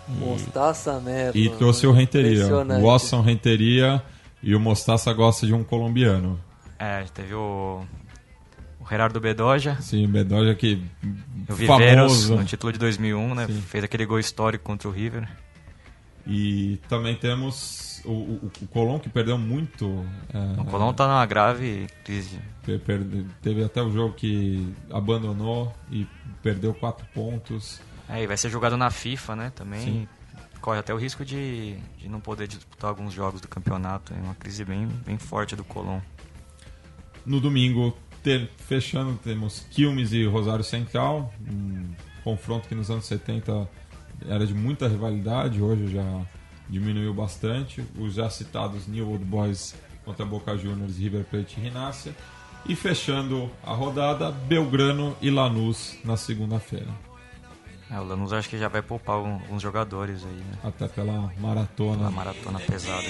[0.08, 1.38] Mostaça Merlo.
[1.38, 2.48] E trouxe o Renteria.
[2.56, 4.02] O Watson Renteria
[4.42, 6.40] e o Mostaça gosta de um colombiano.
[6.76, 7.84] É, teve o,
[8.84, 9.80] o Gerardo Bedoja.
[9.80, 10.82] Sim, Bedoja que
[11.48, 13.46] o Viveiros, no título de 2001, né?
[13.46, 13.60] Sim.
[13.62, 15.28] Fez aquele gol histórico contra o River.
[16.26, 20.04] E também temos o, o, o Colón que perdeu muito.
[20.32, 22.38] É, o Colón está numa grave crise.
[23.42, 26.06] teve até o jogo que abandonou e
[26.42, 27.80] perdeu quatro pontos.
[28.08, 29.52] É, e vai ser jogado na FIFA, né?
[29.54, 30.08] Também Sim.
[30.60, 34.12] corre até o risco de, de não poder disputar alguns jogos do campeonato.
[34.14, 36.00] É uma crise bem, bem forte do Colón.
[37.24, 41.32] No domingo, ter, fechando, temos Quilmes e Rosário Central.
[41.46, 41.94] Um
[42.24, 43.68] confronto que nos anos 70
[44.26, 46.22] era de muita rivalidade, hoje já
[46.68, 47.84] diminuiu bastante.
[47.98, 52.16] Os já citados New Old Boys contra Boca Juniors, River Plate e Rinácia.
[52.66, 56.88] E fechando a rodada, Belgrano e Lanús na segunda-feira.
[57.90, 60.58] É, o Lanús acho que já vai poupar alguns jogadores aí, né?
[60.64, 61.98] Até pela maratona.
[61.98, 63.04] Pela maratona pesada.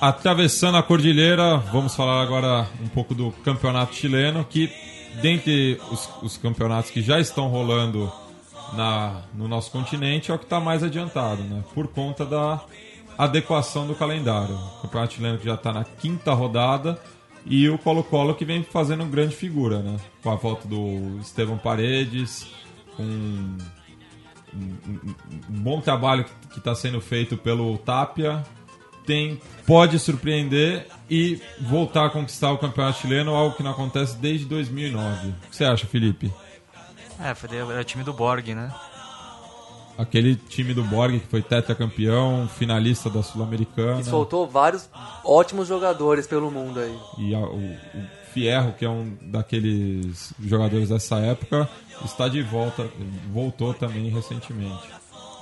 [0.00, 4.70] Atravessando a cordilheira, vamos falar agora um pouco do campeonato chileno, que
[5.22, 8.12] dentre os, os campeonatos que já estão rolando
[8.74, 11.64] na, no nosso continente é o que está mais adiantado, né?
[11.74, 12.60] Por conta da
[13.16, 14.54] adequação do calendário.
[14.54, 17.00] O campeonato chileno que já está na quinta rodada
[17.44, 19.98] e o Colo-Colo que vem fazendo grande figura, né?
[20.22, 22.46] Com a volta do Estevão Paredes,
[22.96, 23.56] com
[24.56, 25.14] um,
[25.48, 28.44] bom trabalho que está sendo feito pelo Tapia,
[29.04, 34.46] tem pode surpreender e voltar a conquistar o campeonato chileno, algo que não acontece desde
[34.46, 35.28] 2009.
[35.28, 36.32] O que você acha, Felipe?
[37.20, 38.72] É, foi o time do Borg, né?
[39.98, 44.00] aquele time do Borg que foi tetracampeão, finalista da Sul-Americana.
[44.00, 44.88] E soltou vários
[45.24, 46.98] ótimos jogadores pelo mundo aí.
[47.18, 51.66] E a, o, o, Fierro, que é um daqueles jogadores dessa época,
[52.04, 52.86] está de volta,
[53.32, 54.86] voltou também recentemente.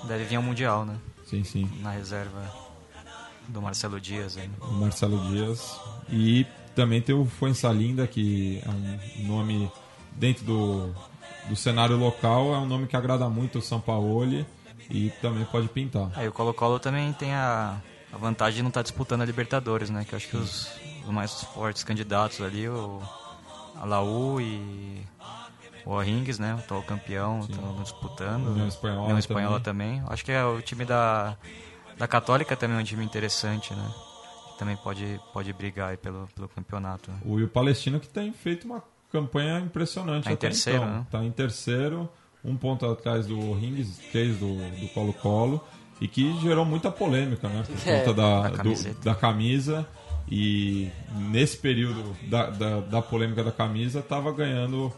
[0.06, 0.96] Deve vir ao Mundial, né?
[1.26, 1.68] Sim, sim.
[1.82, 2.48] Na reserva
[3.48, 4.36] do Marcelo Dias.
[4.36, 4.48] Aí.
[4.60, 5.76] O Marcelo Dias.
[6.08, 9.68] E também tem o Fuensalinda, que é um nome
[10.16, 10.94] dentro do
[11.48, 14.46] do cenário local, é um nome que agrada muito o Sampaoli
[14.88, 16.10] e também pode pintar.
[16.14, 17.76] Aí o Colo-Colo também tem a,
[18.10, 20.06] a, vantagem de não estar tá disputando a Libertadores, né?
[20.08, 20.70] Que eu acho que os,
[21.04, 23.00] os mais fortes candidatos ali, o
[23.80, 25.02] a Laú e
[25.84, 26.54] o O'Rings, né?
[26.54, 28.48] O atual campeão, estão disputando.
[28.48, 29.98] União Espanhola, União Espanhola também.
[29.98, 30.12] também.
[30.12, 31.36] Acho que é o time da,
[31.96, 33.90] da Católica também é um time interessante, né?
[34.52, 37.10] Que também pode, pode brigar pelo, pelo campeonato.
[37.10, 37.18] Né?
[37.24, 38.82] O, e o Palestino que tem feito uma
[39.12, 40.24] campanha impressionante.
[40.24, 40.94] Tá em terceiro, então.
[40.94, 41.06] né?
[41.10, 42.08] Tá em terceiro,
[42.44, 45.62] um ponto atrás do Rings, três do Colo-Colo,
[46.00, 47.62] e que gerou muita polêmica, né?
[47.66, 49.86] Por é, conta da, da, do, da camisa.
[50.36, 50.90] E
[51.30, 54.92] nesse período da, da, da polêmica da camisa, estava ganhando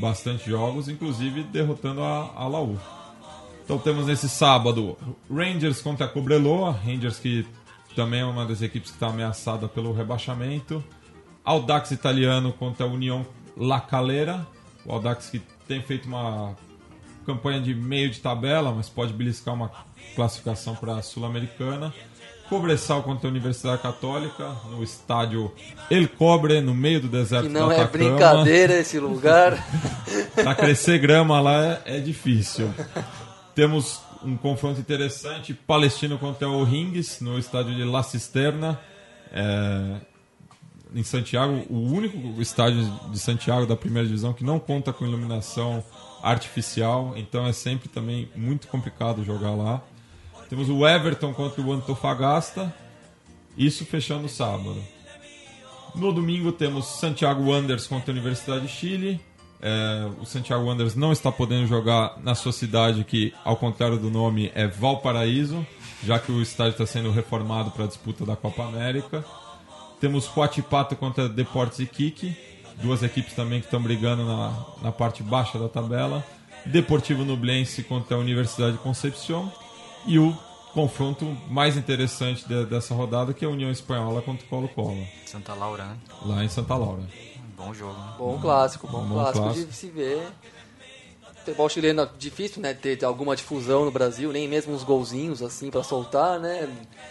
[0.00, 2.78] bastante jogos, inclusive derrotando a, a Laú.
[3.62, 4.96] Então temos nesse sábado
[5.30, 7.46] Rangers contra a Cobreloa, Rangers que
[7.94, 10.82] também é uma das equipes que está ameaçada pelo rebaixamento.
[11.44, 14.46] Audax italiano contra a União La Calera.
[14.86, 16.56] O Audax que tem feito uma
[17.26, 19.70] campanha de meio de tabela, mas pode beliscar uma
[20.16, 21.92] classificação para a Sul-Americana.
[22.48, 25.52] Cobressal contra a Universidade Católica, no estádio
[25.90, 29.56] El Cobre, no meio do deserto que não é brincadeira esse lugar.
[30.34, 32.72] para crescer grama lá é, é, difícil.
[33.54, 38.78] Temos um confronto interessante, Palestino contra o Rings, no estádio de La Cisterna.
[39.32, 39.96] É,
[40.94, 45.82] em Santiago, o único estádio de Santiago da primeira divisão que não conta com iluminação
[46.22, 49.82] artificial, então é sempre também muito complicado jogar lá.
[50.52, 52.74] Temos o Everton contra o Antofagasta,
[53.56, 54.76] isso fechando o sábado.
[55.94, 59.18] No domingo temos Santiago Wanderers contra a Universidade de Chile.
[59.62, 64.10] É, o Santiago Wanderers não está podendo jogar na sua cidade, que ao contrário do
[64.10, 65.66] nome é Valparaíso,
[66.04, 69.24] já que o estádio está sendo reformado para a disputa da Copa América.
[70.02, 72.36] Temos Huachipato contra Deportes e Kiki,
[72.74, 76.22] duas equipes também que estão brigando na, na parte baixa da tabela.
[76.66, 79.50] Deportivo Nublense contra a Universidade de Concepción
[80.06, 80.36] e o
[80.72, 85.06] confronto mais interessante de, dessa rodada que é a União Espanhola contra o Colo-Colo.
[85.26, 85.96] Santa Laura, né?
[86.24, 87.02] Lá em Santa Laura.
[87.56, 87.92] Bom jogo.
[87.92, 88.14] Né?
[88.18, 90.26] Bom clássico, bom, bom clássico, clássico de se ver.
[91.36, 95.42] futebol chileno é difícil, né, ter, ter, alguma difusão no Brasil, nem mesmo uns golzinhos
[95.42, 96.68] assim para soltar, né?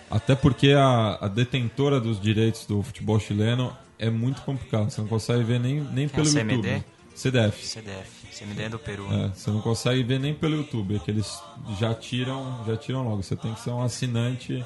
[0.09, 5.07] Até porque a, a, detentora dos direitos do futebol chileno é muito complicado, você não
[5.07, 6.61] consegue ver nem, nem pelo é YouTube.
[6.61, 6.83] CMD?
[7.13, 7.65] CDF.
[7.65, 8.20] CDF.
[8.41, 9.05] CMD é do Peru.
[9.13, 11.39] É, você não consegue ver nem pelo YouTube, é que eles
[11.79, 13.21] já tiram, já tiram logo.
[13.21, 14.65] Você tem que ser um assinante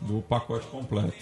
[0.00, 1.14] do pacote completo.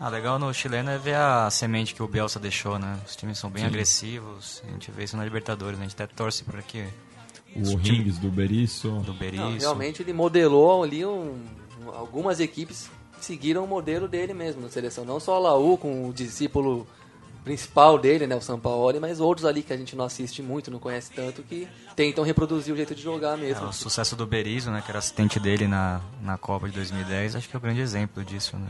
[0.00, 2.98] Ah, legal no chileno é ver a semente que o Bielsa deixou, né?
[3.06, 3.68] Os times são bem Sim.
[3.68, 4.62] agressivos.
[4.66, 5.84] A gente vê isso na Libertadores, né?
[5.84, 6.84] a gente até torce por aqui.
[7.56, 8.90] O Rings do Berisso.
[9.04, 9.58] Do Berisso.
[9.58, 11.42] realmente ele modelou ali um,
[11.94, 15.04] algumas equipes seguiram o modelo dele mesmo na seleção.
[15.04, 16.86] Não só a Laú com o discípulo
[17.48, 20.78] principal dele, né, o Sampaoli, mas outros ali que a gente não assiste muito, não
[20.78, 23.64] conhece tanto, que tentam reproduzir o jeito de jogar mesmo.
[23.64, 27.36] É, o sucesso do Berizzo, né, que era assistente dele na, na Copa de 2010,
[27.36, 28.68] acho que é o um grande exemplo disso, né.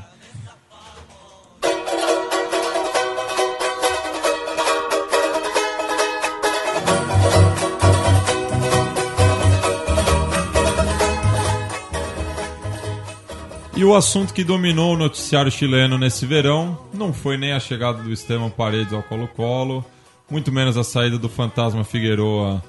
[13.79, 18.03] E o assunto que dominou o noticiário chileno nesse verão não foi nem a chegada
[18.03, 19.85] do Esteban Paredes ao Colo-Colo,
[20.29, 22.61] muito menos a saída do fantasma Figueroa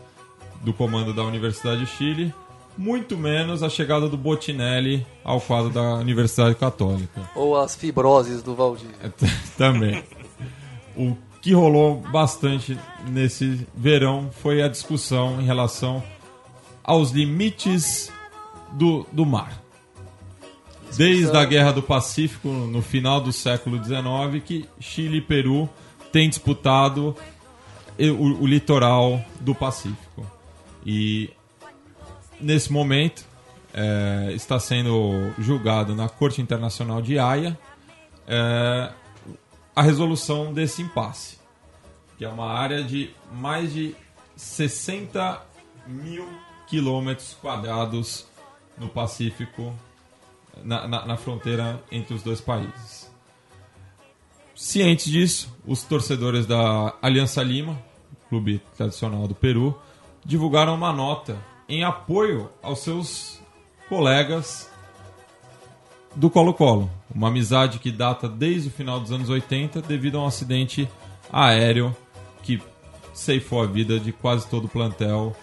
[0.62, 2.32] do comando da Universidade de Chile,
[2.78, 7.28] muito menos a chegada do Botinelli ao quadro da Universidade Católica.
[7.34, 8.92] Ou as fibroses do Valdir.
[9.58, 10.04] Também.
[10.96, 16.04] O que rolou bastante nesse verão foi a discussão em relação
[16.84, 18.12] aos limites
[18.74, 19.69] do, do mar.
[20.96, 25.70] Desde a Guerra do Pacífico, no final do século XIX, que Chile e Peru
[26.12, 27.16] têm disputado
[27.98, 30.26] o, o litoral do Pacífico.
[30.86, 31.30] E
[32.40, 33.24] nesse momento
[33.74, 37.58] é, está sendo julgado na Corte Internacional de Haia
[38.28, 38.92] é,
[39.76, 41.38] a resolução desse impasse,
[42.18, 43.96] que é uma área de mais de
[44.36, 45.42] 60
[45.88, 46.28] mil
[46.68, 48.26] quilômetros quadrados
[48.78, 49.74] no Pacífico
[50.64, 53.10] na, na, na fronteira entre os dois países.
[54.56, 57.78] Cientes disso, os torcedores da Aliança Lima,
[58.28, 59.80] clube tradicional do Peru,
[60.26, 61.38] divulgaram uma nota
[61.68, 63.40] em apoio aos seus
[63.88, 64.70] colegas
[66.16, 66.90] do Colo-Colo.
[67.14, 70.90] Uma amizade que data desde o final dos anos 80 devido a um acidente
[71.32, 71.96] aéreo
[72.44, 72.62] que
[73.14, 75.36] ceifou a vida de quase todo o plantel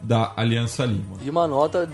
[0.00, 1.16] da Aliança Lima.
[1.22, 1.90] E uma nota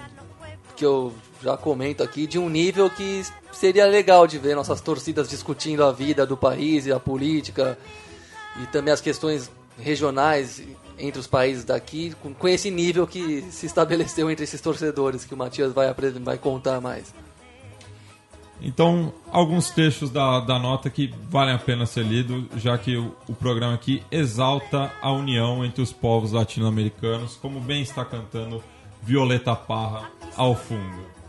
[0.77, 5.28] que eu já comento aqui, de um nível que seria legal de ver nossas torcidas
[5.28, 7.78] discutindo a vida do país e a política
[8.62, 10.62] e também as questões regionais
[10.99, 15.32] entre os países daqui, com, com esse nível que se estabeleceu entre esses torcedores, que
[15.32, 17.14] o Matias vai, vai contar mais.
[18.62, 23.14] Então, alguns trechos da, da nota que valem a pena ser lido, já que o,
[23.26, 28.62] o programa aqui exalta a união entre os povos latino-americanos, como bem está cantando
[29.03, 31.20] Violeta Parra ao fundo.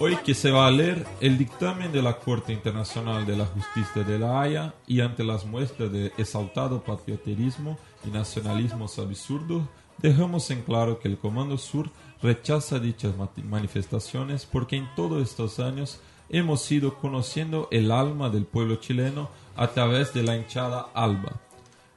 [0.00, 4.02] Hoy que se va a leer el dictamen de la Corte Internacional de la Justicia
[4.02, 9.62] de la Haya y ante las muestras de exaltado patrioterismo y nacionalismos absurdos,
[9.98, 11.90] dejamos en claro que el Comando Sur
[12.20, 13.14] rechaza dichas
[13.44, 19.68] manifestaciones porque en todos estos años hemos ido conociendo el alma del pueblo chileno a
[19.68, 21.40] través de la hinchada alba.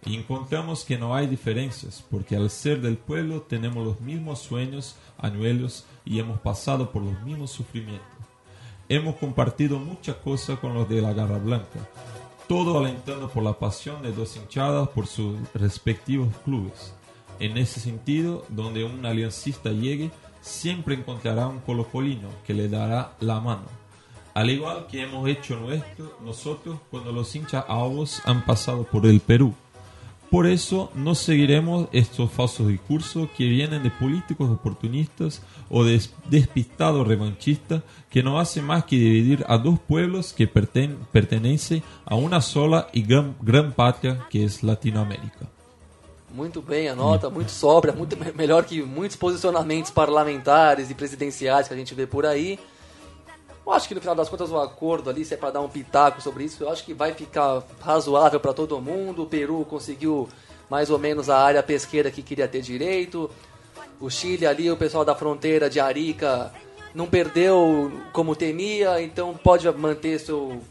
[0.05, 4.95] Y encontramos que no hay diferencias, porque al ser del pueblo tenemos los mismos sueños,
[5.17, 8.07] anhelos y hemos pasado por los mismos sufrimientos.
[8.89, 11.79] Hemos compartido muchas cosas con los de la Garra Blanca,
[12.47, 16.93] todo alentando por la pasión de dos hinchadas por sus respectivos clubes.
[17.39, 23.41] En ese sentido, donde un aliancista llegue, siempre encontrará un colocolino que le dará la
[23.41, 23.65] mano.
[24.33, 29.19] Al igual que hemos hecho nuestro, nosotros cuando los hinchas avos han pasado por el
[29.19, 29.53] Perú.
[30.29, 37.07] Por eso no seguiremos estos falsos discursos que vienen de políticos oportunistas o de despistados
[37.07, 42.89] revanchistas que no hacen más que dividir a dos pueblos que pertenecen a una sola
[42.91, 45.47] y gran, gran patria que es Latinoamérica.
[46.29, 51.73] Muito bem a nota, muito sóbria, muito melhor que muitos posicionamentos parlamentares e presidenciais que
[51.73, 52.59] a gente vê por aí.
[53.67, 55.67] Eu acho que no final das contas o acordo ali, se é para dar um
[55.67, 59.23] pitaco sobre isso, eu acho que vai ficar razoável para todo mundo.
[59.23, 60.29] O Peru conseguiu
[60.69, 63.29] mais ou menos a área pesqueira que queria ter direito.
[63.99, 66.49] O Chile ali, o pessoal da fronteira de Arica
[66.95, 70.61] não perdeu como temia, então pode manter seu,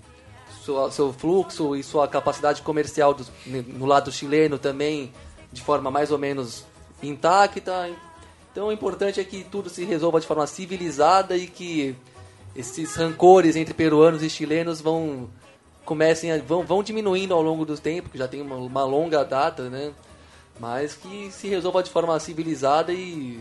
[0.64, 5.12] seu, seu fluxo e sua capacidade comercial do, no lado chileno também
[5.52, 6.64] de forma mais ou menos
[7.02, 7.90] intacta.
[8.50, 11.94] Então o importante é que tudo se resolva de forma civilizada e que
[12.56, 15.28] esses rancores entre peruanos e chilenos vão
[15.84, 19.24] comecem a, vão, vão diminuindo ao longo do tempo, que já tem uma, uma longa
[19.24, 19.92] data, né?
[20.58, 23.38] Mas que se resolva de forma civilizada e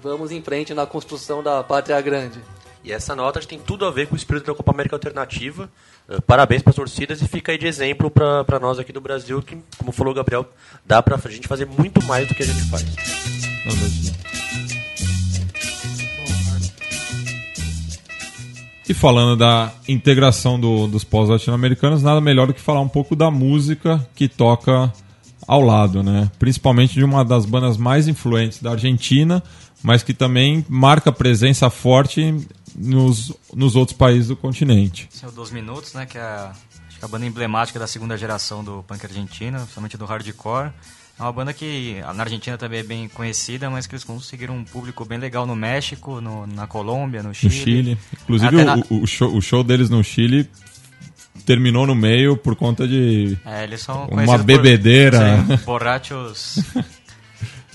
[0.00, 2.38] vamos em frente na construção da pátria grande.
[2.82, 5.70] E essa nota tem tudo a ver com o espírito da Copa América Alternativa.
[6.08, 9.42] Uh, parabéns para as torcidas e fica aí de exemplo para nós aqui do Brasil,
[9.42, 10.46] que, como falou o Gabriel,
[10.84, 12.84] dá para a gente fazer muito mais do que a gente faz.
[18.90, 23.14] E falando da integração do, dos pós latino-americanos, nada melhor do que falar um pouco
[23.14, 24.92] da música que toca
[25.46, 26.28] ao lado, né?
[26.40, 29.40] Principalmente de uma das bandas mais influentes da Argentina,
[29.80, 32.34] mas que também marca presença forte
[32.74, 35.08] nos, nos outros países do continente.
[35.08, 36.04] Sim, o Dos Minutos, né?
[36.04, 36.52] Que é a,
[37.00, 40.72] a banda emblemática da segunda geração do punk argentino, principalmente do hardcore.
[41.20, 44.64] É uma banda que na Argentina também é bem conhecida, mas que eles conseguiram um
[44.64, 47.54] público bem legal no México, no, na Colômbia, no Chile.
[47.54, 47.98] No Chile.
[48.22, 48.76] Inclusive o, na...
[48.88, 50.48] o, show, o show deles no Chile
[51.44, 55.44] terminou no meio por conta de é, eles são uma bebedeira.
[55.46, 56.58] Por, borrachos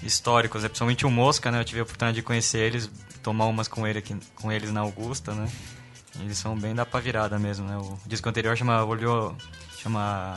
[0.01, 0.67] históricos, né?
[0.69, 1.59] principalmente o Mosca, né?
[1.59, 2.89] Eu tive a oportunidade de conhecer eles,
[3.21, 5.47] tomar umas com, ele aqui, com eles na Augusta, né?
[6.19, 7.77] Eles são bem da pra virada mesmo, né?
[7.77, 9.35] O disco anterior chama, olhou,
[9.77, 10.35] chama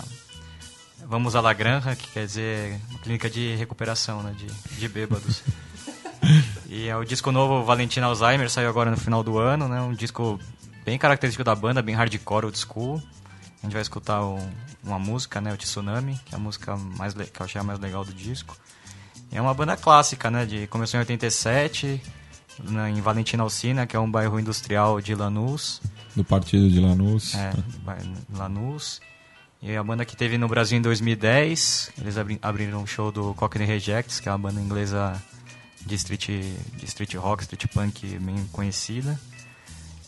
[1.06, 4.34] Vamos à La Granja, que quer dizer uma clínica de recuperação, né?
[4.36, 4.46] De,
[4.78, 5.42] de bêbados.
[6.68, 9.80] e é o disco novo Valentina Alzheimer, saiu agora no final do ano, né?
[9.80, 10.38] Um disco
[10.84, 13.02] bem característico da banda, bem hardcore, old school.
[13.62, 14.38] A gente vai escutar o,
[14.82, 17.78] uma música, né, o Tsunami, que é a música mais que eu achei a mais
[17.78, 18.56] legal do disco.
[19.30, 22.00] E é uma banda clássica, né, de começou em 87,
[22.64, 25.82] na, em Valentina Alcina, que é um bairro industrial de Lanús.
[26.14, 27.34] Do partido de Lanús.
[27.34, 27.52] É,
[28.34, 29.00] Lanús.
[29.60, 33.66] E a banda que teve no Brasil em 2010, eles abriram um show do Cockney
[33.66, 35.20] Rejects, que é uma banda inglesa
[35.84, 39.18] de street, de street rock, street punk bem conhecida.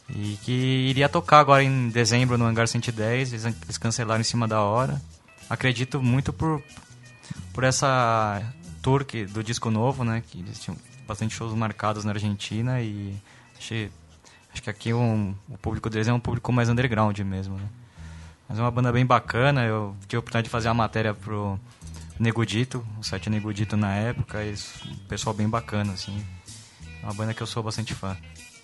[0.08, 4.46] E que iria tocar agora em dezembro no Hangar 110, eles, eles cancelaram em cima
[4.46, 5.00] da hora.
[5.48, 6.62] Acredito muito por,
[7.52, 8.42] por essa
[8.82, 10.22] tour que, do disco novo, né?
[10.26, 10.76] Que eles tinham
[11.06, 13.16] bastante shows marcados na Argentina e
[13.58, 13.90] achei,
[14.52, 17.68] acho que aqui um, o público deles é um público mais underground mesmo, né?
[18.50, 21.56] Mas é uma banda bem bacana, eu tive a oportunidade de fazer uma matéria pro
[22.18, 24.54] Negudito, o site Negudito na época, e
[24.90, 26.20] um pessoal bem bacana, assim.
[27.00, 28.16] É uma banda que eu sou bastante fã.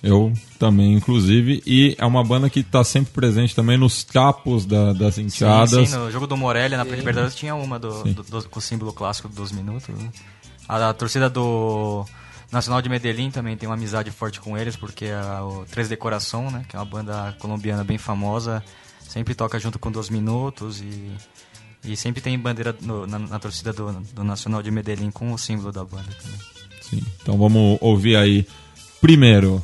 [0.02, 1.62] Eu também, inclusive.
[1.64, 5.70] E é uma banda que está sempre presente também nos capos da, das enteadas.
[5.70, 8.62] Sim, sim, no jogo do Morelli, na Libertadores, tinha uma do, do, do, com o
[8.62, 9.88] símbolo clássico dos minutos.
[9.88, 10.10] Né?
[10.68, 12.04] A, a, torcida do
[12.50, 16.50] Nacional de Medellín também tem uma amizade forte com eles, porque a, o Três Decoração,
[16.50, 18.64] né, que é uma banda colombiana bem famosa,
[19.08, 21.10] sempre toca junto com Dos Minutos e,
[21.84, 25.38] e sempre tem bandeira no, na, na, torcida do, do Nacional de Medellín com o
[25.38, 26.40] símbolo da banda também.
[26.80, 28.46] Sim, então vamos ouvir aí
[29.00, 29.62] primeiro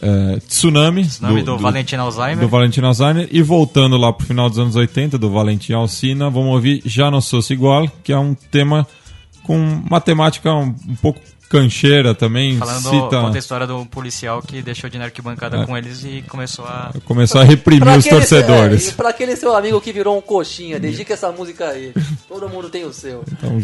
[0.00, 1.04] é, Tsunami.
[1.04, 2.38] Tsunami do, do, do Valentin Alzheimer.
[2.38, 3.28] Do Valentin Alzheimer.
[3.30, 7.20] E voltando lá pro final dos anos 80, do Valentim Alcina, vamos ouvir Já Não
[7.20, 8.86] Sou Igual, que é um tema
[9.42, 12.56] com uma temática um, um pouco cancheira também.
[12.58, 13.20] Falando, cita...
[13.20, 15.66] conta a história do policial que deixou de ir na arquibancada é.
[15.66, 16.92] com eles e começou a...
[17.04, 18.90] Começou a reprimir os torcedores.
[18.90, 21.92] É, pra aquele seu amigo que virou um coxinha, dedica essa música aí.
[22.28, 23.24] Todo mundo tem o seu.
[23.32, 23.62] Então,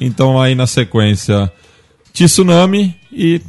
[0.00, 1.50] então aí na sequência,
[2.12, 3.40] Tsunami e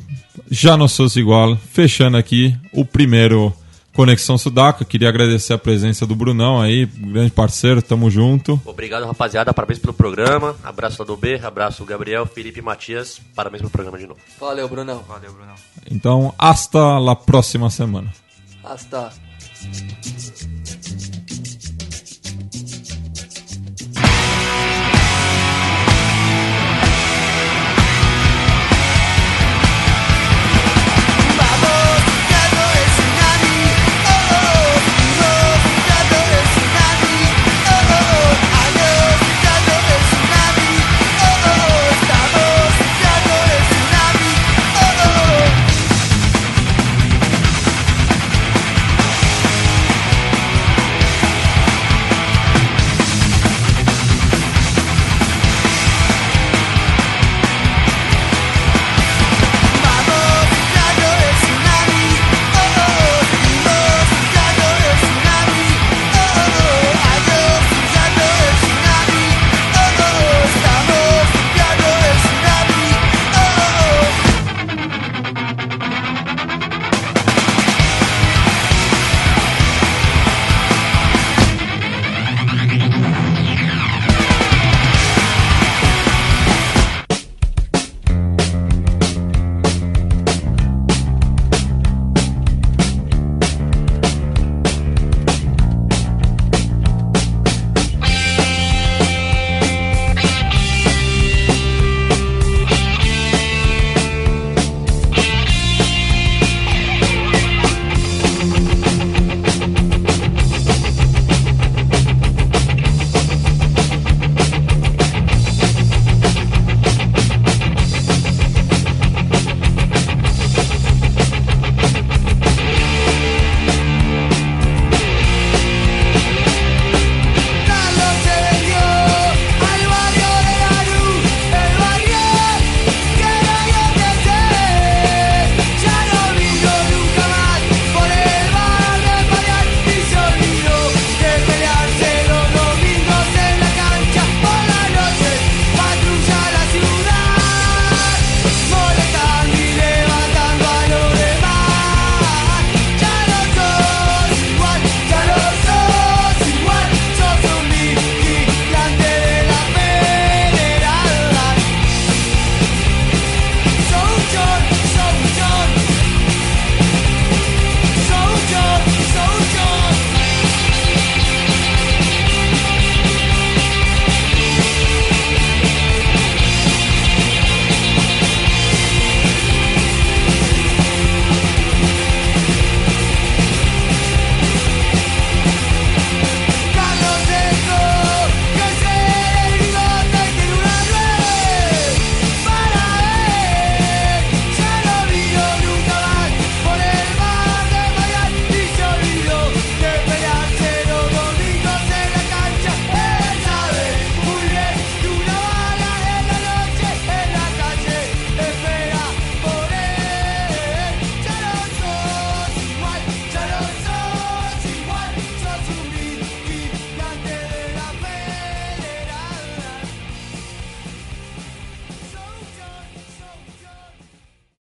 [0.49, 3.53] já não sou igual, fechando aqui o primeiro
[3.93, 4.83] Conexão Sudaca.
[4.83, 8.59] Queria agradecer a presença do Brunão aí, grande parceiro, tamo junto.
[8.65, 10.55] Obrigado, rapaziada, parabéns pelo programa.
[10.63, 14.19] Abraço do B, abraço Gabriel, Felipe e Matias, parabéns pelo programa de novo.
[14.39, 15.03] Valeu, Brunão.
[15.07, 15.55] Valeu, Brunão.
[15.89, 18.11] Então, hasta la próxima semana.
[18.63, 19.11] Hasta.